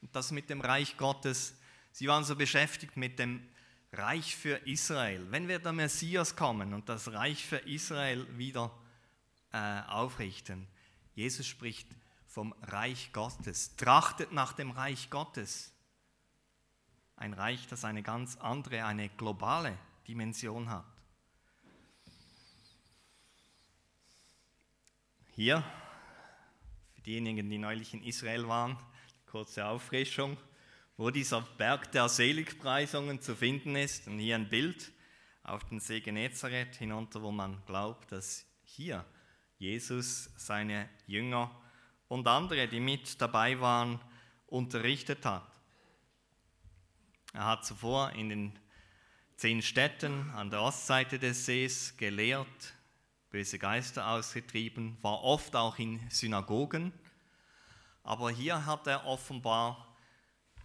Und 0.02 0.14
das 0.14 0.32
mit 0.32 0.50
dem 0.50 0.60
Reich 0.60 0.96
Gottes, 0.96 1.56
sie 1.92 2.08
waren 2.08 2.24
so 2.24 2.36
beschäftigt 2.36 2.96
mit 2.96 3.18
dem 3.18 3.48
Reich 3.92 4.36
für 4.36 4.56
Israel. 4.66 5.26
Wenn 5.30 5.48
wir 5.48 5.58
der 5.58 5.72
Messias 5.72 6.34
kommen 6.34 6.74
und 6.74 6.88
das 6.88 7.12
Reich 7.12 7.44
für 7.44 7.58
Israel 7.58 8.26
wieder 8.36 8.70
äh, 9.52 9.82
aufrichten, 9.88 10.66
Jesus 11.14 11.46
spricht 11.46 11.86
vom 12.26 12.54
Reich 12.62 13.12
Gottes. 13.12 13.76
Trachtet 13.76 14.32
nach 14.32 14.54
dem 14.54 14.70
Reich 14.70 15.10
Gottes. 15.10 15.72
Ein 17.16 17.34
Reich, 17.34 17.68
das 17.68 17.84
eine 17.84 18.02
ganz 18.02 18.36
andere, 18.36 18.84
eine 18.84 19.10
globale 19.10 19.76
Dimension 20.08 20.70
hat. 20.70 20.86
Hier, 25.34 25.62
für 26.94 27.02
diejenigen, 27.02 27.48
die 27.48 27.58
neulich 27.58 27.94
in 27.94 28.02
Israel 28.02 28.48
waren, 28.48 28.78
kurze 29.32 29.64
Auffrischung, 29.64 30.36
wo 30.98 31.08
dieser 31.08 31.40
Berg 31.40 31.90
der 31.92 32.06
Seligpreisungen 32.10 33.22
zu 33.22 33.34
finden 33.34 33.76
ist. 33.76 34.06
Und 34.06 34.18
hier 34.18 34.34
ein 34.34 34.50
Bild 34.50 34.92
auf 35.42 35.64
den 35.64 35.80
See 35.80 36.00
Genezareth 36.00 36.76
hinunter, 36.76 37.22
wo 37.22 37.32
man 37.32 37.64
glaubt, 37.64 38.12
dass 38.12 38.44
hier 38.62 39.06
Jesus 39.56 40.28
seine 40.36 40.86
Jünger 41.06 41.50
und 42.08 42.28
andere, 42.28 42.68
die 42.68 42.78
mit 42.78 43.22
dabei 43.22 43.58
waren, 43.58 44.00
unterrichtet 44.48 45.24
hat. 45.24 45.50
Er 47.32 47.46
hat 47.46 47.64
zuvor 47.64 48.10
in 48.10 48.28
den 48.28 48.58
zehn 49.36 49.62
Städten 49.62 50.28
an 50.32 50.50
der 50.50 50.60
Ostseite 50.60 51.18
des 51.18 51.46
Sees 51.46 51.96
gelehrt, 51.96 52.74
böse 53.30 53.58
Geister 53.58 54.08
ausgetrieben, 54.08 54.98
war 55.00 55.24
oft 55.24 55.56
auch 55.56 55.78
in 55.78 56.06
Synagogen. 56.10 56.92
Aber 58.04 58.30
hier 58.30 58.66
hat 58.66 58.86
er 58.86 59.06
offenbar 59.06 59.96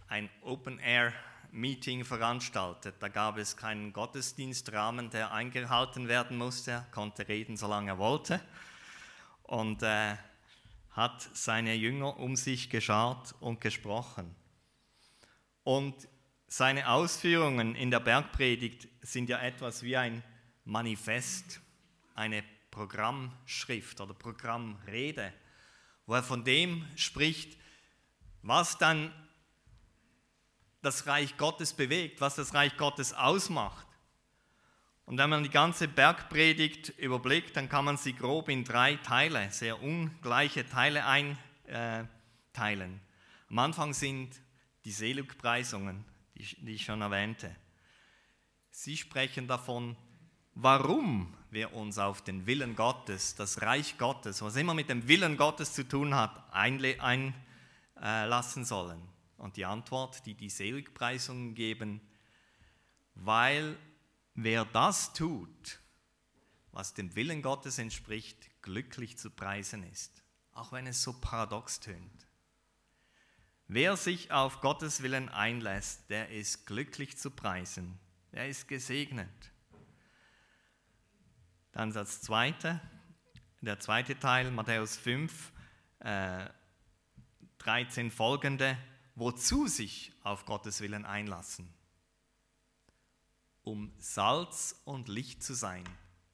ein 0.08 0.28
Open-Air-Meeting 0.42 2.04
veranstaltet. 2.04 2.96
Da 3.00 3.08
gab 3.08 3.38
es 3.38 3.56
keinen 3.56 3.92
Gottesdienstrahmen, 3.92 5.10
der 5.10 5.32
eingehalten 5.32 6.08
werden 6.08 6.36
musste. 6.36 6.70
Er 6.72 6.86
konnte 6.90 7.28
reden, 7.28 7.56
solange 7.56 7.92
er 7.92 7.98
wollte. 7.98 8.40
Und 9.42 9.82
äh, 9.82 10.16
hat 10.90 11.28
seine 11.32 11.74
Jünger 11.74 12.18
um 12.18 12.34
sich 12.34 12.70
geschart 12.70 13.34
und 13.40 13.60
gesprochen. 13.60 14.34
Und 15.62 15.94
seine 16.48 16.88
Ausführungen 16.88 17.74
in 17.74 17.90
der 17.90 18.00
Bergpredigt 18.00 18.88
sind 19.02 19.28
ja 19.28 19.38
etwas 19.38 19.82
wie 19.82 19.96
ein 19.96 20.24
Manifest, 20.64 21.60
eine 22.14 22.42
Programmschrift 22.70 24.00
oder 24.00 24.14
Programmrede, 24.14 25.32
wo 26.08 26.14
er 26.14 26.22
von 26.22 26.42
dem 26.42 26.84
spricht, 26.96 27.58
was 28.40 28.78
dann 28.78 29.12
das 30.80 31.06
Reich 31.06 31.36
Gottes 31.36 31.74
bewegt, 31.74 32.22
was 32.22 32.34
das 32.34 32.54
Reich 32.54 32.78
Gottes 32.78 33.12
ausmacht. 33.12 33.86
Und 35.04 35.18
wenn 35.18 35.28
man 35.28 35.42
die 35.42 35.50
ganze 35.50 35.86
Bergpredigt 35.86 36.88
überblickt, 36.98 37.54
dann 37.56 37.68
kann 37.68 37.84
man 37.84 37.98
sie 37.98 38.14
grob 38.14 38.48
in 38.48 38.64
drei 38.64 38.96
Teile, 38.96 39.50
sehr 39.50 39.82
ungleiche 39.82 40.66
Teile 40.66 41.04
einteilen. 41.04 43.00
Am 43.50 43.58
Anfang 43.58 43.92
sind 43.92 44.34
die 44.86 44.92
Seligpreisungen, 44.92 46.06
die 46.34 46.72
ich 46.72 46.86
schon 46.86 47.02
erwähnte. 47.02 47.54
Sie 48.70 48.96
sprechen 48.96 49.46
davon, 49.46 49.94
warum 50.60 51.32
wir 51.50 51.72
uns 51.72 51.98
auf 51.98 52.22
den 52.22 52.46
Willen 52.46 52.74
Gottes, 52.74 53.36
das 53.36 53.62
Reich 53.62 53.96
Gottes, 53.96 54.42
was 54.42 54.56
immer 54.56 54.74
mit 54.74 54.88
dem 54.88 55.06
Willen 55.06 55.36
Gottes 55.36 55.72
zu 55.72 55.86
tun 55.86 56.16
hat, 56.16 56.52
einlassen 56.52 57.34
sollen. 58.64 59.00
Und 59.36 59.56
die 59.56 59.64
Antwort, 59.64 60.26
die 60.26 60.34
die 60.34 60.50
Seligpreisungen 60.50 61.54
geben, 61.54 62.00
weil 63.14 63.78
wer 64.34 64.64
das 64.64 65.12
tut, 65.12 65.78
was 66.72 66.92
dem 66.92 67.14
Willen 67.14 67.40
Gottes 67.40 67.78
entspricht, 67.78 68.50
glücklich 68.60 69.16
zu 69.16 69.30
preisen 69.30 69.84
ist, 69.84 70.24
auch 70.52 70.72
wenn 70.72 70.88
es 70.88 71.02
so 71.02 71.12
paradox 71.12 71.78
tönt. 71.78 72.26
Wer 73.68 73.96
sich 73.96 74.32
auf 74.32 74.60
Gottes 74.60 75.02
Willen 75.04 75.28
einlässt, 75.28 76.10
der 76.10 76.30
ist 76.30 76.66
glücklich 76.66 77.16
zu 77.16 77.30
preisen, 77.30 78.00
der 78.32 78.48
ist 78.48 78.66
gesegnet. 78.66 79.52
Dann 81.78 81.92
das 81.92 82.22
zweite, 82.22 82.80
der 83.60 83.78
zweite 83.78 84.18
Teil, 84.18 84.50
Matthäus 84.50 84.96
5, 84.96 85.52
äh, 86.00 86.48
13 87.58 88.10
folgende, 88.10 88.76
wozu 89.14 89.68
sich 89.68 90.12
auf 90.24 90.44
Gottes 90.44 90.80
Willen 90.80 91.04
einlassen. 91.04 91.72
Um 93.62 93.92
Salz 93.96 94.82
und 94.86 95.06
Licht 95.06 95.44
zu 95.44 95.54
sein, 95.54 95.84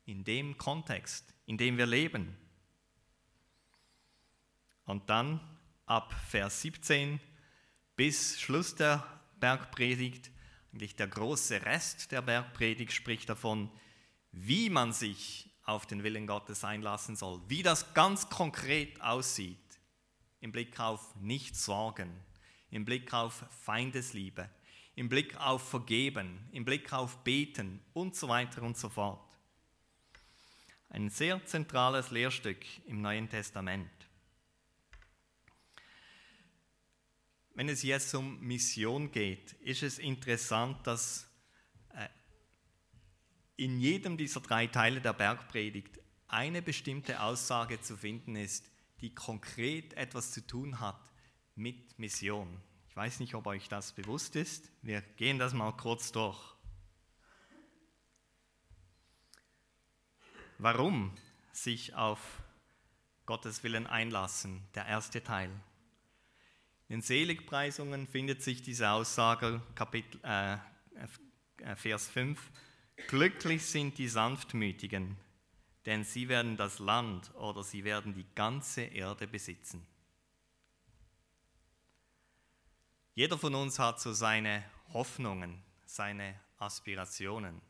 in 0.07 0.25
dem 0.25 0.57
Kontext, 0.57 1.35
in 1.45 1.59
dem 1.59 1.77
wir 1.77 1.85
leben. 1.85 2.35
Und 4.87 5.11
dann 5.11 5.41
ab 5.85 6.15
Vers 6.31 6.63
17 6.63 7.21
bis 7.97 8.41
Schluss 8.41 8.77
der 8.77 9.07
Bergpredigt, 9.41 10.31
eigentlich 10.73 10.97
der 10.97 11.09
große 11.09 11.67
Rest 11.67 12.13
der 12.13 12.23
Bergpredigt 12.23 12.93
spricht 12.93 13.29
davon, 13.29 13.71
wie 14.35 14.69
man 14.69 14.93
sich 14.93 15.51
auf 15.65 15.87
den 15.87 16.03
Willen 16.03 16.27
Gottes 16.27 16.65
einlassen 16.65 17.17
soll, 17.17 17.41
wie 17.49 17.63
das 17.63 17.95
ganz 17.95 18.29
konkret 18.29 19.01
aussieht, 19.01 19.59
im 20.41 20.53
Blick 20.53 20.79
auf 20.79 21.15
Nichtsorgen, 21.17 22.11
im 22.71 22.85
Blick 22.85 23.15
auf 23.15 23.45
Feindesliebe, 23.63 24.51
im 24.95 25.09
Blick 25.09 25.37
auf 25.39 25.69
Vergeben, 25.69 26.39
im 26.53 26.65
Blick 26.65 26.93
auf 26.93 27.25
Beten 27.25 27.81
und 27.93 28.15
so 28.15 28.29
weiter 28.29 28.63
und 28.63 28.77
so 28.77 28.89
fort. 28.89 29.21
Ein 30.91 31.09
sehr 31.09 31.45
zentrales 31.47 32.11
Lehrstück 32.11 32.59
im 32.87 33.01
Neuen 33.01 33.29
Testament. 33.29 33.91
Wenn 37.55 37.69
es 37.69 37.83
jetzt 37.83 38.15
um 38.15 38.41
Mission 38.41 39.11
geht, 39.13 39.53
ist 39.55 39.83
es 39.83 39.99
interessant, 39.99 40.87
dass 40.87 41.29
in 43.57 43.79
jedem 43.79 44.17
dieser 44.17 44.41
drei 44.41 44.67
Teile 44.67 45.01
der 45.01 45.13
Bergpredigt 45.13 46.01
eine 46.29 46.63
bestimmte 46.63 47.23
Aussage 47.23 47.81
zu 47.81 47.97
finden 47.97 48.37
ist, 48.37 48.71
die 49.01 49.15
konkret 49.15 49.95
etwas 49.95 50.33
zu 50.33 50.47
tun 50.47 50.81
hat 50.81 51.13
mit 51.55 51.99
Mission. 51.99 52.61
Ich 52.89 52.97
weiß 52.97 53.21
nicht, 53.21 53.35
ob 53.35 53.47
euch 53.47 53.69
das 53.69 53.93
bewusst 53.93 54.37
ist. 54.37 54.71
Wir 54.83 55.03
gehen 55.03 55.39
das 55.39 55.53
mal 55.53 55.73
kurz 55.73 56.13
durch. 56.13 56.39
Warum 60.59 61.13
sich 61.53 61.95
auf 61.95 62.21
Gottes 63.27 63.63
Willen 63.63 63.87
einlassen? 63.87 64.63
Der 64.75 64.87
erste 64.87 65.23
Teil. 65.23 65.51
In 66.89 67.01
den 67.01 67.03
Seligpreisungen 67.03 68.07
findet 68.07 68.43
sich 68.43 68.63
diese 68.63 68.91
Aussage, 68.91 69.61
Kapitel, 69.75 70.21
äh, 70.23 70.59
Vers 71.77 72.09
5. 72.09 72.41
Glücklich 72.97 73.65
sind 73.67 73.99
die 73.99 74.09
Sanftmütigen, 74.09 75.17
denn 75.87 76.05
sie 76.05 76.29
werden 76.29 76.57
das 76.57 76.79
Land 76.79 77.35
oder 77.35 77.63
sie 77.63 77.85
werden 77.85 78.15
die 78.15 78.27
ganze 78.35 78.83
Erde 78.83 79.27
besitzen. 79.27 79.87
Jeder 83.15 83.39
von 83.39 83.55
uns 83.55 83.79
hat 83.79 84.01
so 84.01 84.13
seine 84.13 84.65
Hoffnungen, 84.93 85.63
seine 85.87 86.39
Aspirationen. 86.59 87.61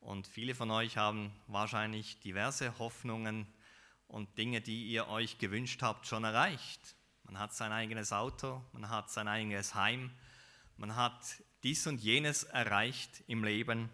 Und 0.00 0.26
viele 0.26 0.54
von 0.54 0.70
euch 0.70 0.96
haben 0.96 1.32
wahrscheinlich 1.46 2.18
diverse 2.20 2.76
Hoffnungen 2.78 3.46
und 4.08 4.36
Dinge, 4.36 4.60
die 4.60 4.86
ihr 4.86 5.08
euch 5.08 5.38
gewünscht 5.38 5.82
habt, 5.82 6.06
schon 6.06 6.24
erreicht. 6.24 6.96
Man 7.22 7.38
hat 7.38 7.54
sein 7.54 7.70
eigenes 7.70 8.12
Auto, 8.12 8.64
man 8.72 8.88
hat 8.88 9.10
sein 9.10 9.28
eigenes 9.28 9.74
Heim, 9.74 10.10
man 10.76 10.96
hat 10.96 11.42
dies 11.62 11.86
und 11.86 12.00
jenes 12.00 12.42
erreicht 12.42 13.22
im 13.28 13.44
Leben 13.44 13.90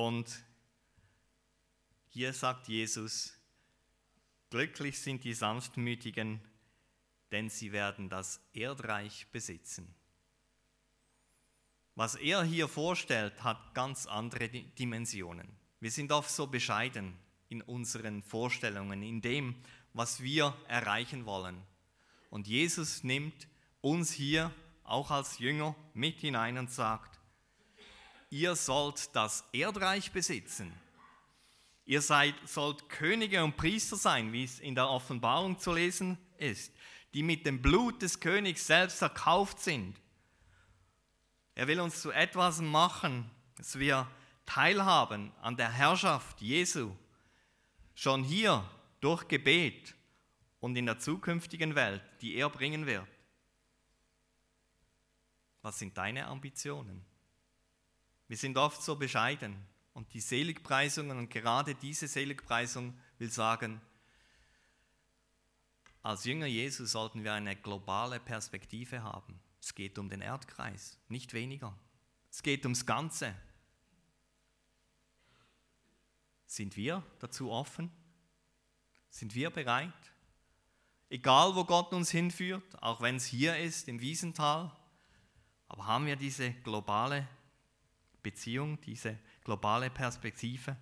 und 0.00 0.42
hier 2.08 2.32
sagt 2.32 2.68
Jesus, 2.68 3.34
glücklich 4.48 4.98
sind 4.98 5.24
die 5.24 5.34
Sanftmütigen, 5.34 6.40
denn 7.30 7.50
sie 7.50 7.70
werden 7.72 8.08
das 8.08 8.40
Erdreich 8.54 9.26
besitzen. 9.30 9.94
Was 11.96 12.14
er 12.14 12.42
hier 12.44 12.66
vorstellt, 12.66 13.44
hat 13.44 13.74
ganz 13.74 14.06
andere 14.06 14.48
Dimensionen. 14.48 15.46
Wir 15.80 15.90
sind 15.90 16.12
oft 16.12 16.30
so 16.30 16.46
bescheiden 16.46 17.18
in 17.50 17.60
unseren 17.60 18.22
Vorstellungen, 18.22 19.02
in 19.02 19.20
dem, 19.20 19.54
was 19.92 20.22
wir 20.22 20.56
erreichen 20.66 21.26
wollen. 21.26 21.62
Und 22.30 22.46
Jesus 22.46 23.04
nimmt 23.04 23.48
uns 23.82 24.12
hier 24.12 24.50
auch 24.82 25.10
als 25.10 25.38
Jünger 25.40 25.76
mit 25.92 26.20
hinein 26.20 26.56
und 26.56 26.70
sagt, 26.70 27.19
ihr 28.30 28.54
sollt 28.56 29.14
das 29.14 29.44
Erdreich 29.52 30.12
besitzen. 30.12 30.72
Ihr 31.84 32.00
seid, 32.00 32.34
sollt 32.46 32.88
Könige 32.88 33.42
und 33.42 33.56
Priester 33.56 33.96
sein, 33.96 34.32
wie 34.32 34.44
es 34.44 34.60
in 34.60 34.76
der 34.76 34.88
Offenbarung 34.88 35.58
zu 35.58 35.72
lesen 35.72 36.16
ist, 36.38 36.72
die 37.12 37.24
mit 37.24 37.44
dem 37.44 37.60
Blut 37.60 38.00
des 38.02 38.20
Königs 38.20 38.66
selbst 38.66 39.02
erkauft 39.02 39.58
sind. 39.58 40.00
Er 41.56 41.66
will 41.66 41.80
uns 41.80 42.00
zu 42.00 42.12
etwas 42.12 42.60
machen, 42.60 43.28
dass 43.56 43.78
wir 43.78 44.08
teilhaben 44.46 45.32
an 45.42 45.56
der 45.56 45.70
Herrschaft 45.70 46.40
Jesu, 46.40 46.94
schon 47.94 48.22
hier 48.22 48.64
durch 49.00 49.26
Gebet 49.26 49.94
und 50.60 50.76
in 50.76 50.86
der 50.86 50.98
zukünftigen 50.98 51.74
Welt, 51.74 52.02
die 52.20 52.36
er 52.36 52.48
bringen 52.48 52.86
wird. 52.86 53.06
Was 55.62 55.78
sind 55.78 55.98
deine 55.98 56.26
Ambitionen? 56.26 57.09
Wir 58.30 58.36
sind 58.36 58.56
oft 58.56 58.80
so 58.80 58.94
bescheiden 58.94 59.56
und 59.92 60.14
die 60.14 60.20
Seligpreisungen 60.20 61.18
und 61.18 61.30
gerade 61.30 61.74
diese 61.74 62.06
Seligpreisung 62.06 62.96
will 63.18 63.28
sagen, 63.28 63.80
als 66.00 66.24
Jünger 66.26 66.46
Jesus 66.46 66.92
sollten 66.92 67.24
wir 67.24 67.32
eine 67.32 67.56
globale 67.56 68.20
Perspektive 68.20 69.02
haben. 69.02 69.40
Es 69.60 69.74
geht 69.74 69.98
um 69.98 70.08
den 70.08 70.20
Erdkreis, 70.20 70.96
nicht 71.08 71.34
weniger. 71.34 71.76
Es 72.30 72.44
geht 72.44 72.64
ums 72.64 72.86
Ganze. 72.86 73.34
Sind 76.46 76.76
wir 76.76 77.02
dazu 77.18 77.50
offen? 77.50 77.90
Sind 79.08 79.34
wir 79.34 79.50
bereit? 79.50 80.12
Egal, 81.08 81.56
wo 81.56 81.64
Gott 81.64 81.92
uns 81.92 82.12
hinführt, 82.12 82.80
auch 82.80 83.00
wenn 83.00 83.16
es 83.16 83.24
hier 83.24 83.58
ist, 83.58 83.88
im 83.88 84.00
Wiesental, 84.00 84.70
aber 85.66 85.86
haben 85.88 86.06
wir 86.06 86.14
diese 86.14 86.52
globale 86.52 87.26
Beziehung, 88.22 88.80
diese 88.80 89.18
globale 89.44 89.90
Perspektive? 89.90 90.76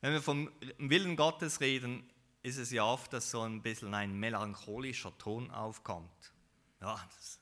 Wenn 0.00 0.12
wir 0.12 0.22
vom 0.22 0.50
Willen 0.78 1.16
Gottes 1.16 1.60
reden, 1.60 2.08
ist 2.42 2.58
es 2.58 2.70
ja 2.70 2.84
oft, 2.84 3.12
dass 3.12 3.30
so 3.30 3.40
ein 3.40 3.62
bisschen 3.62 3.94
ein 3.94 4.12
melancholischer 4.18 5.16
Ton 5.16 5.50
aufkommt. 5.50 6.34
Ja, 6.80 7.02
das, 7.14 7.40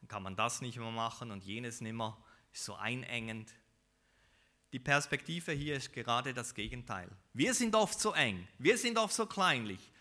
dann 0.00 0.08
kann 0.08 0.22
man 0.24 0.34
das 0.34 0.60
nicht 0.60 0.78
mehr 0.78 0.90
machen 0.90 1.30
und 1.30 1.44
jenes 1.44 1.80
nicht 1.80 1.92
mehr, 1.92 2.16
ist 2.52 2.64
so 2.64 2.74
einengend. 2.74 3.52
Die 4.72 4.80
Perspektive 4.80 5.52
hier 5.52 5.76
ist 5.76 5.92
gerade 5.92 6.34
das 6.34 6.54
Gegenteil. 6.54 7.08
Wir 7.34 7.54
sind 7.54 7.76
oft 7.76 8.00
so 8.00 8.12
eng, 8.14 8.48
wir 8.58 8.76
sind 8.78 8.98
oft 8.98 9.14
so 9.14 9.26
kleinlich, 9.26 9.92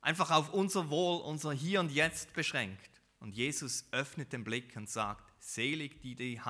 einfach 0.00 0.30
auf 0.30 0.50
unser 0.54 0.88
Wohl, 0.88 1.20
unser 1.20 1.52
Hier 1.52 1.80
und 1.80 1.92
Jetzt 1.92 2.32
beschränkt. 2.32 2.88
Und 3.18 3.36
Jesus 3.36 3.84
öffnet 3.90 4.32
den 4.32 4.44
Blick 4.44 4.74
und 4.76 4.88
sagt, 4.88 5.29
selig 5.54 6.00
die, 6.02 6.14
die, 6.14 6.40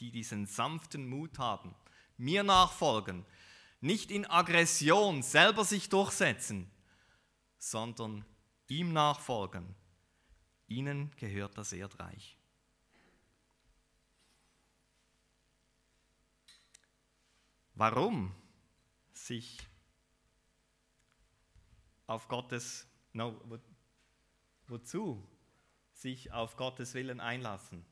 die 0.00 0.10
diesen 0.10 0.46
sanften 0.46 1.08
Mut 1.08 1.38
haben, 1.38 1.74
mir 2.16 2.42
nachfolgen, 2.42 3.24
nicht 3.80 4.10
in 4.10 4.26
Aggression 4.26 5.22
selber 5.22 5.64
sich 5.64 5.88
durchsetzen, 5.88 6.70
sondern 7.58 8.24
ihm 8.66 8.92
nachfolgen. 8.92 9.74
Ihnen 10.66 11.14
gehört 11.16 11.56
das 11.56 11.72
Erdreich. 11.72 12.36
Warum 17.74 18.34
sich 19.12 19.58
auf 22.08 22.26
Gottes, 22.26 22.88
no, 23.12 23.40
wo, 23.44 23.58
wozu 24.66 25.28
sich 25.92 26.32
auf 26.32 26.56
Gottes 26.56 26.94
Willen 26.94 27.20
einlassen? 27.20 27.86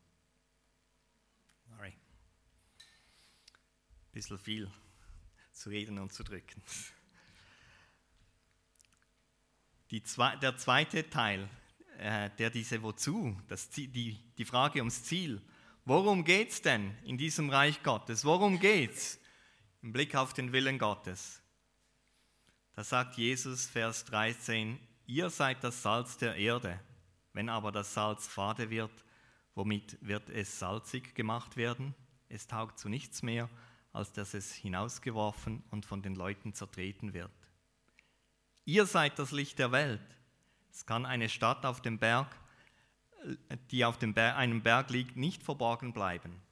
Bisschen 4.17 4.39
viel 4.39 4.71
zu 5.53 5.69
reden 5.69 5.99
und 5.99 6.11
zu 6.11 6.25
drücken. 6.25 6.63
Zwei, 10.05 10.37
der 10.37 10.57
zweite 10.57 11.11
Teil, 11.11 11.51
äh, 11.99 12.31
der 12.39 12.49
diese 12.49 12.83
Wozu, 12.83 13.39
das, 13.47 13.69
die, 13.69 14.19
die 14.39 14.45
Frage 14.47 14.79
ums 14.79 15.05
Ziel. 15.05 15.43
Worum 15.85 16.25
geht 16.25 16.49
es 16.49 16.63
denn 16.63 16.97
in 17.05 17.19
diesem 17.19 17.51
Reich 17.51 17.83
Gottes? 17.83 18.25
Worum 18.25 18.59
geht 18.59 18.95
es 18.95 19.21
im 19.83 19.93
Blick 19.93 20.15
auf 20.15 20.33
den 20.33 20.51
Willen 20.51 20.79
Gottes? 20.79 21.43
Da 22.73 22.85
sagt 22.85 23.19
Jesus, 23.19 23.67
Vers 23.67 24.07
13, 24.07 24.81
ihr 25.05 25.29
seid 25.29 25.63
das 25.63 25.83
Salz 25.83 26.17
der 26.17 26.37
Erde. 26.37 26.81
Wenn 27.35 27.51
aber 27.51 27.71
das 27.71 27.93
Salz 27.93 28.27
fade 28.27 28.71
wird, 28.71 29.05
womit 29.55 29.99
wird 30.01 30.31
es 30.31 30.59
salzig 30.59 31.15
gemacht 31.15 31.59
werden? 31.59 31.95
Es 32.31 32.47
taugt 32.47 32.79
zu 32.79 32.89
nichts 32.89 33.23
mehr, 33.23 33.51
als 33.97 34.13
dass 34.13 34.35
es 34.35 34.53
hinausgeworfen 34.53 35.65
und 35.71 35.87
von 35.87 36.03
den 36.03 36.15
Leuten 36.15 36.53
zertreten 36.53 37.15
wird. 37.15 37.33
Ihr 38.67 38.85
seid 38.85 39.19
das 39.19 39.33
Licht 39.33 39.59
der 39.59 39.73
Welt. 39.73 40.03
Es 40.71 40.85
kann 40.85 41.07
eine 41.07 41.31
Stadt 41.31 41.65
auf 41.65 41.81
dem 41.81 41.99
Berg, 41.99 42.37
die 43.71 43.85
auf 43.87 43.99
dem 43.99 44.13
Berg, 44.13 44.37
einem 44.37 44.63
Berg 44.63 44.91
liegt, 44.91 45.17
nicht 45.17 45.43
verborgen 45.43 45.95
bleiben. 45.95 46.43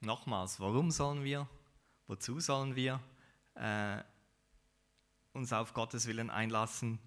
Nochmals, 0.00 0.58
warum 0.58 0.90
sollen 0.90 1.22
wir, 1.22 1.48
wozu 2.08 2.40
sollen 2.40 2.74
wir 2.74 3.00
äh, 3.54 4.02
uns 5.32 5.52
auf 5.52 5.72
Gottes 5.72 6.06
Willen 6.06 6.30
einlassen? 6.30 6.98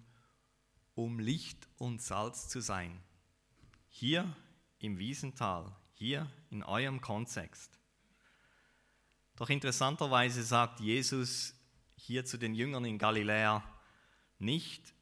Um 0.94 1.20
Licht 1.20 1.68
und 1.76 2.00
Salz 2.00 2.48
zu 2.48 2.60
sein. 2.60 2.98
Hier 3.88 4.34
im 4.78 4.98
Wiesental, 4.98 5.70
hier 5.98 6.30
in 6.50 6.62
eurem 6.62 7.00
Kontext. 7.00 7.76
Doch 9.34 9.50
interessanterweise 9.50 10.44
sagt 10.44 10.80
Jesus 10.80 11.54
hier 11.96 12.24
zu 12.24 12.38
den 12.38 12.54
Jüngern 12.54 12.84
in 12.84 12.98
Galiläa 12.98 13.64
nicht, 14.38 14.94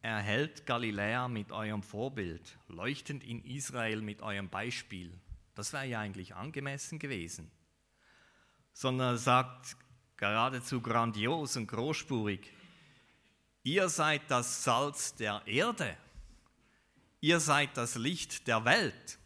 erhält 0.00 0.64
Galiläa 0.64 1.28
mit 1.28 1.52
eurem 1.52 1.82
Vorbild, 1.82 2.58
leuchtend 2.68 3.22
in 3.24 3.44
Israel 3.44 4.00
mit 4.00 4.22
eurem 4.22 4.48
Beispiel. 4.48 5.12
Das 5.54 5.74
wäre 5.74 5.86
ja 5.86 6.00
eigentlich 6.00 6.34
angemessen 6.34 6.98
gewesen. 6.98 7.50
Sondern 8.72 9.14
er 9.14 9.18
sagt 9.18 9.76
geradezu 10.16 10.80
grandios 10.80 11.56
und 11.56 11.66
großspurig, 11.66 12.50
ihr 13.62 13.90
seid 13.90 14.22
das 14.30 14.64
Salz 14.64 15.14
der 15.14 15.42
Erde, 15.44 15.94
ihr 17.20 17.38
seid 17.38 17.76
das 17.76 17.96
Licht 17.96 18.48
der 18.48 18.64
Welt. 18.64 19.18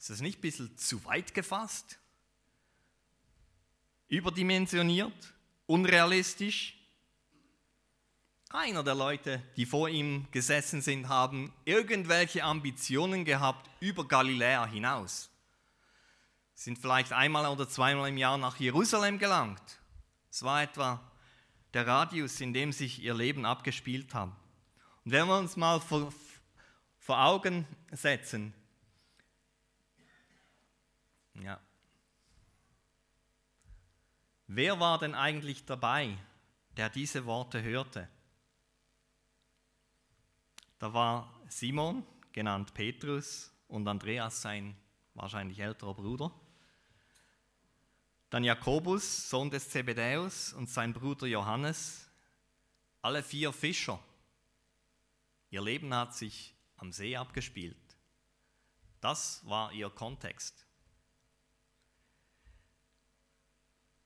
Ist 0.00 0.10
das 0.10 0.20
nicht 0.20 0.38
ein 0.38 0.40
bisschen 0.40 0.76
zu 0.76 1.04
weit 1.04 1.32
gefasst? 1.34 2.00
überdimensioniert, 4.10 5.32
unrealistisch. 5.66 6.76
Keiner 8.50 8.82
der 8.82 8.96
Leute, 8.96 9.40
die 9.56 9.64
vor 9.64 9.88
ihm 9.88 10.26
gesessen 10.32 10.82
sind, 10.82 11.08
haben 11.08 11.52
irgendwelche 11.64 12.42
Ambitionen 12.42 13.24
gehabt 13.24 13.70
über 13.78 14.06
Galiläa 14.06 14.66
hinaus. 14.66 15.30
Sind 16.54 16.76
vielleicht 16.76 17.12
einmal 17.12 17.46
oder 17.46 17.68
zweimal 17.68 18.08
im 18.08 18.18
Jahr 18.18 18.36
nach 18.36 18.58
Jerusalem 18.58 19.18
gelangt. 19.18 19.62
Es 20.30 20.42
war 20.42 20.64
etwa 20.64 21.00
der 21.72 21.86
Radius, 21.86 22.40
in 22.40 22.52
dem 22.52 22.72
sich 22.72 23.00
ihr 23.00 23.14
Leben 23.14 23.46
abgespielt 23.46 24.12
hat. 24.12 24.32
Und 25.04 25.12
wenn 25.12 25.28
wir 25.28 25.38
uns 25.38 25.56
mal 25.56 25.80
vor, 25.80 26.12
vor 26.98 27.24
Augen 27.24 27.64
setzen, 27.92 28.52
ja, 31.42 31.60
Wer 34.52 34.80
war 34.80 34.98
denn 34.98 35.14
eigentlich 35.14 35.64
dabei, 35.64 36.18
der 36.76 36.90
diese 36.90 37.24
Worte 37.24 37.62
hörte? 37.62 38.08
Da 40.80 40.92
war 40.92 41.40
Simon, 41.46 42.04
genannt 42.32 42.74
Petrus, 42.74 43.52
und 43.68 43.86
Andreas, 43.86 44.42
sein 44.42 44.76
wahrscheinlich 45.14 45.60
älterer 45.60 45.94
Bruder. 45.94 46.32
Dann 48.28 48.42
Jakobus, 48.42 49.30
Sohn 49.30 49.50
des 49.50 49.70
Zebedäus, 49.70 50.52
und 50.52 50.68
sein 50.68 50.94
Bruder 50.94 51.28
Johannes, 51.28 52.10
alle 53.02 53.22
vier 53.22 53.52
Fischer. 53.52 54.00
Ihr 55.50 55.62
Leben 55.62 55.94
hat 55.94 56.16
sich 56.16 56.56
am 56.76 56.90
See 56.90 57.16
abgespielt. 57.16 57.96
Das 59.00 59.46
war 59.46 59.70
ihr 59.70 59.90
Kontext. 59.90 60.66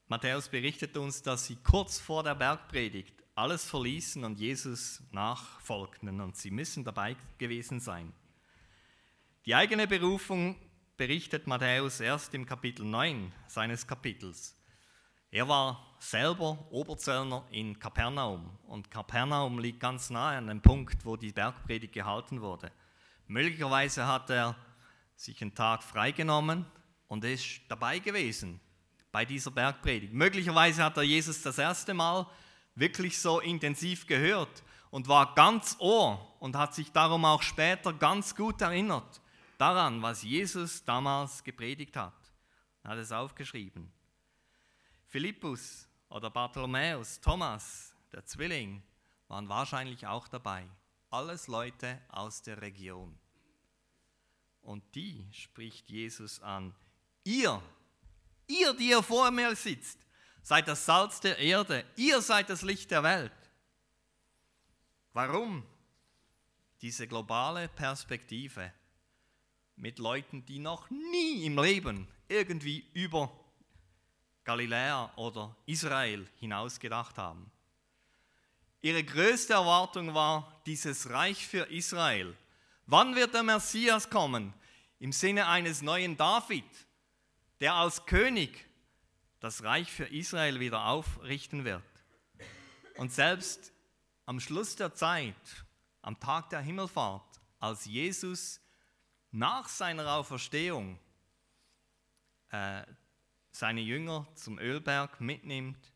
Matthäus 0.07 0.51
berichtet 0.51 0.99
uns, 0.99 1.23
dass 1.23 1.47
sie 1.47 1.57
kurz 1.57 1.99
vor 1.99 2.23
der 2.23 2.35
Bergpredigt 2.35 3.15
alles 3.35 3.65
verließen 3.65 4.23
und 4.23 4.39
Jesus 4.39 5.03
nachfolgten 5.13 6.21
und 6.21 6.37
sie 6.37 6.51
müssen 6.51 6.85
dabei 6.85 7.17
gewesen 7.39 7.81
sein. 7.81 8.13
Die 9.47 9.55
eigene 9.55 9.87
Berufung 9.87 10.57
berichtet 10.99 11.47
Matthäus 11.47 12.01
erst 12.01 12.35
im 12.35 12.45
Kapitel 12.45 12.85
9 12.85 13.33
seines 13.47 13.87
Kapitels. 13.87 14.55
Er 15.31 15.49
war 15.49 15.97
selber 15.99 16.71
Oberzöllner 16.71 17.47
in 17.51 17.79
Kapernaum 17.79 18.59
und 18.69 18.91
Kapernaum 18.91 19.59
liegt 19.59 19.81
ganz 19.81 20.11
nahe 20.11 20.37
an 20.37 20.49
dem 20.49 20.61
Punkt, 20.61 21.05
wo 21.07 21.17
die 21.17 21.33
Bergpredigt 21.33 21.95
gehalten 21.95 22.43
wurde. 22.43 22.71
Möglicherweise 23.27 24.07
hat 24.07 24.29
er 24.29 24.55
sich 25.17 25.41
einen 25.41 25.55
Tag 25.55 25.83
freigenommen 25.83 26.67
und 27.09 27.25
ist 27.25 27.63
dabei 27.69 28.01
gewesen 28.01 28.61
bei 29.15 29.25
dieser 29.25 29.53
Bergpredigt. 29.53 30.13
Möglicherweise 30.13 30.83
hat 30.83 30.97
er 30.97 31.05
Jesus 31.05 31.41
das 31.41 31.59
erste 31.59 31.95
Mal 31.95 32.27
wirklich 32.75 33.17
so 33.17 33.39
intensiv 33.39 34.09
gehört 34.09 34.65
und 34.91 35.07
war 35.07 35.37
ganz 35.37 35.77
Ohr 35.79 36.35
und 36.41 36.57
hat 36.57 36.75
sich 36.75 36.91
darum 36.91 37.25
auch 37.25 37.41
später 37.41 37.93
ganz 37.93 38.35
gut 38.35 38.61
erinnert 38.61 39.21
daran, 39.57 40.03
was 40.03 40.25
Jesus 40.25 40.85
damals 40.85 41.45
gepredigt 41.45 41.97
hat. 41.97 42.13
Er 42.83 42.91
hat 42.91 42.99
es 42.99 43.13
aufgeschrieben. 43.13 43.89
Philippus 45.07 45.87
oder 46.09 46.29
Bartholomäus, 46.29 47.21
Thomas, 47.21 47.95
der 48.11 48.27
Zwilling, 48.27 48.83
waren 49.29 49.49
wahrscheinlich 49.49 50.09
auch 50.09 50.27
dabei. 50.27 50.67
alles 51.11 51.47
Leute 51.47 52.01
aus 52.09 52.43
der 52.43 52.61
Region. 52.61 53.17
Und 54.63 54.83
die 54.97 55.25
spricht 55.31 55.89
Jesus 55.89 56.43
an. 56.43 56.75
Ihr, 57.23 57.63
ihr, 58.47 58.75
die 58.75 58.91
ihr 58.91 59.03
vor 59.03 59.31
mir 59.31 59.55
sitzt, 59.57 59.99
seid 60.43 60.69
das 60.69 60.85
Salz 60.85 61.21
der 61.21 61.39
Erde, 61.39 61.85
ihr 61.97 62.21
seid 62.21 62.51
das 62.51 62.63
Licht 62.63 62.91
der 62.91 63.03
Welt. 63.03 63.33
Warum? 65.13 65.65
Diese 66.83 67.07
globale 67.07 67.69
Perspektive 67.69 68.73
mit 69.77 69.99
Leuten, 69.99 70.45
die 70.45 70.59
noch 70.59 70.91
nie 70.91 71.47
im 71.47 71.59
Leben 71.59 72.09
irgendwie 72.29 72.85
über 72.93 73.33
Galiläa 74.45 75.11
oder 75.17 75.57
Israel 75.67 76.27
hinausgedacht 76.39 77.17
haben. 77.17 77.51
Ihre 78.83 79.03
größte 79.03 79.55
Erwartung 79.55 80.15
war 80.15 80.61
dieses 80.67 81.09
Reich 81.09 81.47
für 81.47 81.71
Israel. 81.71 82.37
Wann 82.87 83.15
wird 83.15 83.33
der 83.33 83.43
Messias 83.43 84.11
kommen? 84.11 84.53
Im 84.99 85.13
Sinne 85.13 85.47
eines 85.47 85.81
neuen 85.81 86.17
David, 86.17 86.65
der 87.61 87.75
als 87.75 88.07
König 88.07 88.67
das 89.41 89.63
Reich 89.63 89.93
für 89.93 90.07
Israel 90.07 90.61
wieder 90.61 90.87
aufrichten 90.87 91.65
wird. 91.65 91.83
Und 92.97 93.13
selbst 93.13 93.73
am 94.27 94.41
Schluss 94.41 94.77
der 94.77 94.95
Zeit, 94.95 95.65
am 96.03 96.19
Tag 96.19 96.51
der 96.51 96.61
Himmelfahrt, 96.61 97.41
als 97.59 97.85
Jesus 97.85 98.61
nach 99.31 99.69
seiner 99.69 100.15
Auferstehung 100.15 100.99
äh, 102.51 102.85
seine 103.51 103.81
Jünger 103.81 104.27
zum 104.35 104.59
Ölberg 104.59 105.21
mitnimmt, 105.21 105.93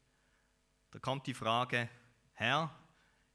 da 0.90 0.98
kommt 0.98 1.26
die 1.26 1.34
Frage, 1.34 1.88
Herr, 2.32 2.74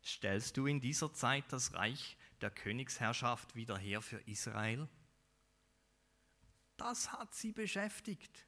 stellst 0.03 0.57
du 0.57 0.65
in 0.65 0.81
dieser 0.81 1.13
Zeit 1.13 1.45
das 1.49 1.73
Reich 1.73 2.17
der 2.41 2.49
Königsherrschaft 2.51 3.55
wieder 3.55 3.77
her 3.77 4.01
für 4.01 4.19
Israel? 4.27 4.87
Das 6.77 7.11
hat 7.11 7.33
sie 7.33 7.51
beschäftigt. 7.51 8.45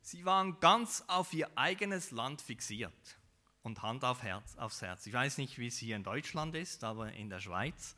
Sie 0.00 0.24
waren 0.24 0.58
ganz 0.60 1.04
auf 1.06 1.32
ihr 1.32 1.50
eigenes 1.56 2.10
Land 2.10 2.42
fixiert 2.42 2.92
und 3.62 3.82
Hand 3.82 4.04
auf 4.04 4.22
Herz, 4.22 4.56
aufs 4.56 4.82
Herz. 4.82 5.06
Ich 5.06 5.12
weiß 5.12 5.38
nicht, 5.38 5.58
wie 5.58 5.68
es 5.68 5.78
hier 5.78 5.96
in 5.96 6.02
Deutschland 6.02 6.54
ist, 6.56 6.82
aber 6.82 7.12
in 7.12 7.30
der 7.30 7.40
Schweiz 7.40 7.96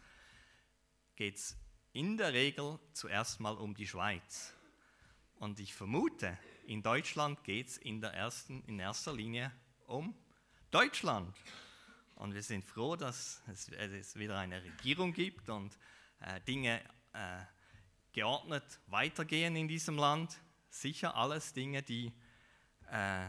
geht 1.17 1.37
es 1.37 1.57
in 1.93 2.17
der 2.17 2.33
Regel 2.33 2.79
zuerst 2.93 3.41
mal 3.41 3.57
um 3.57 3.75
die 3.75 3.87
Schweiz. 3.87 4.53
Und 5.37 5.61
ich 5.61 5.75
vermute, 5.75 6.39
in 6.67 6.83
Deutschland 6.83 7.43
geht 7.45 7.69
es 7.69 7.79
in, 7.79 8.03
in 8.67 8.79
erster 8.79 9.13
Linie 9.13 9.53
um 9.87 10.15
Deutschland. 10.71 11.35
Und 12.17 12.35
wir 12.35 12.43
sind 12.43 12.65
froh, 12.65 12.97
dass 12.97 13.43
es, 13.47 14.17
wieder 14.17 14.39
eine 14.39 14.63
Regierung 14.63 15.13
gibt 15.13 15.49
und 15.49 15.77
äh, 16.21 16.41
Dinge 16.43 16.81
äh, 17.13 17.41
geordnet 18.15 18.81
weitergehen 18.87 19.55
in 19.57 19.69
diesem 19.69 19.97
Land. 19.97 20.41
Sicher 20.71 21.15
alles 21.15 21.53
Dinge, 21.53 21.83
die 21.83 22.13
äh, 22.91 23.27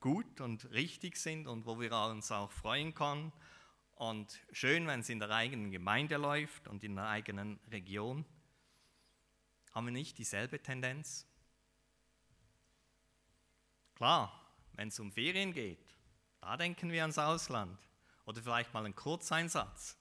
gut 0.00 0.40
und 0.40 0.70
richtig 0.72 1.16
sind 1.16 1.46
und 1.46 1.64
wo 1.64 1.80
wir 1.80 1.90
uns 1.92 2.30
auch 2.30 2.52
freuen 2.52 2.94
können. 2.94 3.32
Und 3.94 4.38
schön, 4.50 4.86
wenn 4.86 5.00
es 5.00 5.08
in 5.08 5.20
der 5.20 5.30
eigenen 5.30 5.70
Gemeinde 5.70 6.16
läuft 6.16 6.68
und 6.68 6.84
in 6.84 6.96
der 6.96 7.06
eigenen 7.06 7.58
Region. 7.70 8.24
Haben 9.72 9.86
wir 9.86 9.92
nicht 9.92 10.18
dieselbe 10.18 10.60
Tendenz? 10.60 11.26
Klar, 13.94 14.32
wenn 14.72 14.88
es 14.88 14.98
um 14.98 15.12
Ferien 15.12 15.52
geht, 15.52 15.94
da 16.40 16.56
denken 16.56 16.90
wir 16.90 17.02
ans 17.02 17.18
Ausland 17.18 17.78
oder 18.24 18.42
vielleicht 18.42 18.74
mal 18.74 18.84
einen 18.84 18.96
Kurzeinsatz. 18.96 19.96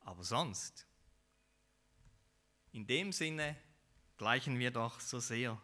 Aber 0.00 0.24
sonst, 0.24 0.86
in 2.72 2.86
dem 2.86 3.12
Sinne 3.12 3.56
gleichen 4.16 4.58
wir 4.58 4.70
doch 4.70 5.00
so 5.00 5.18
sehr 5.18 5.60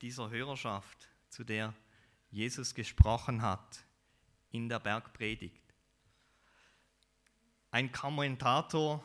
dieser 0.00 0.30
Hörerschaft, 0.30 1.08
zu 1.28 1.44
der 1.44 1.74
Jesus 2.30 2.74
gesprochen 2.74 3.42
hat 3.42 3.84
in 4.50 4.68
der 4.68 4.78
Bergpredigt. 4.78 5.62
Ein 7.70 7.92
Kommentator, 7.92 9.04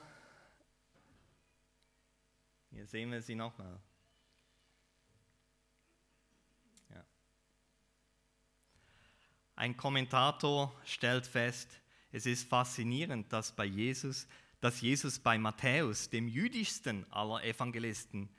hier 2.71 2.87
sehen 2.87 3.11
wir 3.11 3.21
sie 3.21 3.35
nochmal, 3.35 3.79
Ein 9.55 9.77
Kommentator 9.77 10.73
stellt 10.85 11.25
fest, 11.25 11.79
es 12.11 12.25
ist 12.25 12.47
faszinierend, 12.47 13.31
dass 13.31 13.55
bei 13.55 13.65
Jesus, 13.65 14.27
dass 14.61 14.81
Jesus 14.81 15.19
bei 15.19 15.37
Matthäus, 15.37 16.09
dem 16.09 16.27
jüdischsten 16.27 17.11
aller 17.11 17.43
Evangelisten, 17.43 18.29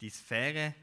die 0.00 0.10
Sphäre 0.10 0.74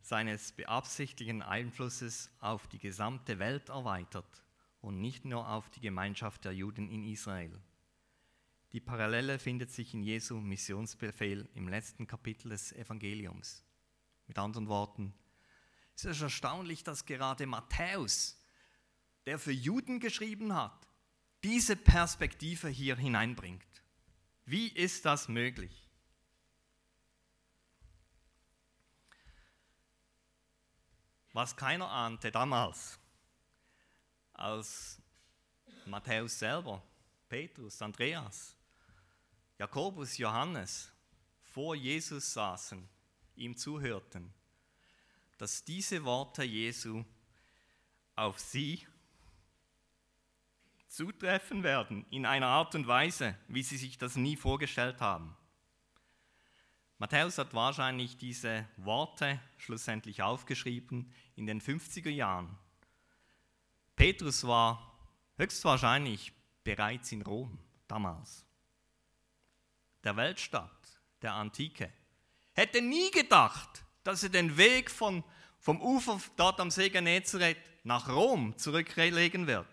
seines 0.00 0.52
beabsichtigten 0.52 1.42
Einflusses 1.42 2.30
auf 2.40 2.66
die 2.68 2.78
gesamte 2.78 3.38
Welt 3.38 3.70
erweitert 3.70 4.42
und 4.80 5.00
nicht 5.00 5.24
nur 5.24 5.48
auf 5.48 5.70
die 5.70 5.80
Gemeinschaft 5.80 6.44
der 6.44 6.52
Juden 6.52 6.88
in 6.88 7.04
Israel. 7.04 7.58
Die 8.72 8.80
Parallele 8.80 9.38
findet 9.38 9.70
sich 9.70 9.94
in 9.94 10.02
Jesu 10.02 10.40
Missionsbefehl 10.40 11.48
im 11.54 11.68
letzten 11.68 12.06
Kapitel 12.06 12.50
des 12.50 12.72
Evangeliums. 12.72 13.64
Mit 14.26 14.38
anderen 14.38 14.68
Worten, 14.68 15.14
es 15.96 16.04
ist 16.04 16.20
erstaunlich, 16.20 16.82
dass 16.82 17.06
gerade 17.06 17.46
Matthäus, 17.46 18.36
der 19.26 19.38
für 19.38 19.52
Juden 19.52 20.00
geschrieben 20.00 20.54
hat, 20.54 20.88
diese 21.44 21.76
Perspektive 21.76 22.68
hier 22.68 22.96
hineinbringt. 22.96 23.62
Wie 24.46 24.68
ist 24.68 25.04
das 25.04 25.28
möglich? 25.28 25.88
Was 31.32 31.56
keiner 31.56 31.90
ahnte 31.90 32.30
damals, 32.30 32.98
als 34.34 35.00
Matthäus 35.86 36.38
selber, 36.38 36.82
Petrus, 37.28 37.80
Andreas, 37.82 38.56
Jakobus, 39.58 40.16
Johannes 40.18 40.92
vor 41.40 41.74
Jesus 41.74 42.32
saßen, 42.32 42.88
ihm 43.36 43.56
zuhörten, 43.56 44.32
dass 45.38 45.64
diese 45.64 46.04
Worte 46.04 46.44
Jesu 46.44 47.04
auf 48.14 48.38
sie 48.38 48.86
zutreffen 50.94 51.64
werden 51.64 52.06
in 52.10 52.24
einer 52.24 52.46
Art 52.46 52.74
und 52.76 52.86
Weise, 52.86 53.36
wie 53.48 53.64
sie 53.64 53.76
sich 53.76 53.98
das 53.98 54.14
nie 54.14 54.36
vorgestellt 54.36 55.00
haben. 55.00 55.36
Matthäus 56.98 57.36
hat 57.38 57.52
wahrscheinlich 57.52 58.16
diese 58.16 58.64
Worte 58.76 59.40
schlussendlich 59.58 60.22
aufgeschrieben 60.22 61.12
in 61.34 61.46
den 61.46 61.60
50er 61.60 62.10
Jahren. 62.10 62.56
Petrus 63.96 64.46
war 64.46 64.96
höchstwahrscheinlich 65.36 66.32
bereits 66.62 67.10
in 67.10 67.22
Rom 67.22 67.58
damals, 67.88 68.46
der 70.04 70.16
Weltstadt 70.16 70.70
der 71.22 71.34
Antike. 71.34 71.92
Hätte 72.52 72.80
nie 72.80 73.10
gedacht, 73.10 73.84
dass 74.04 74.22
er 74.22 74.28
den 74.28 74.56
Weg 74.56 74.92
von, 74.92 75.24
vom 75.58 75.82
Ufer 75.82 76.20
dort 76.36 76.60
am 76.60 76.70
See 76.70 76.88
Genezareth 76.88 77.58
nach 77.82 78.08
Rom 78.08 78.56
zurücklegen 78.56 79.48
wird. 79.48 79.66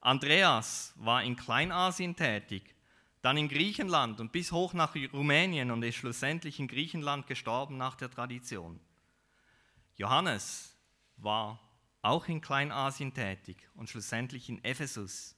Andreas 0.00 0.94
war 0.96 1.22
in 1.22 1.36
Kleinasien 1.36 2.14
tätig, 2.14 2.74
dann 3.20 3.36
in 3.36 3.48
Griechenland 3.48 4.20
und 4.20 4.32
bis 4.32 4.52
hoch 4.52 4.72
nach 4.72 4.94
Rumänien 5.12 5.70
und 5.70 5.82
ist 5.82 5.96
schlussendlich 5.96 6.60
in 6.60 6.68
Griechenland 6.68 7.26
gestorben 7.26 7.76
nach 7.76 7.96
der 7.96 8.10
Tradition. 8.10 8.80
Johannes 9.96 10.76
war 11.16 11.60
auch 12.02 12.28
in 12.28 12.40
Kleinasien 12.40 13.12
tätig 13.12 13.68
und 13.74 13.90
schlussendlich 13.90 14.48
in 14.48 14.62
Ephesus. 14.62 15.34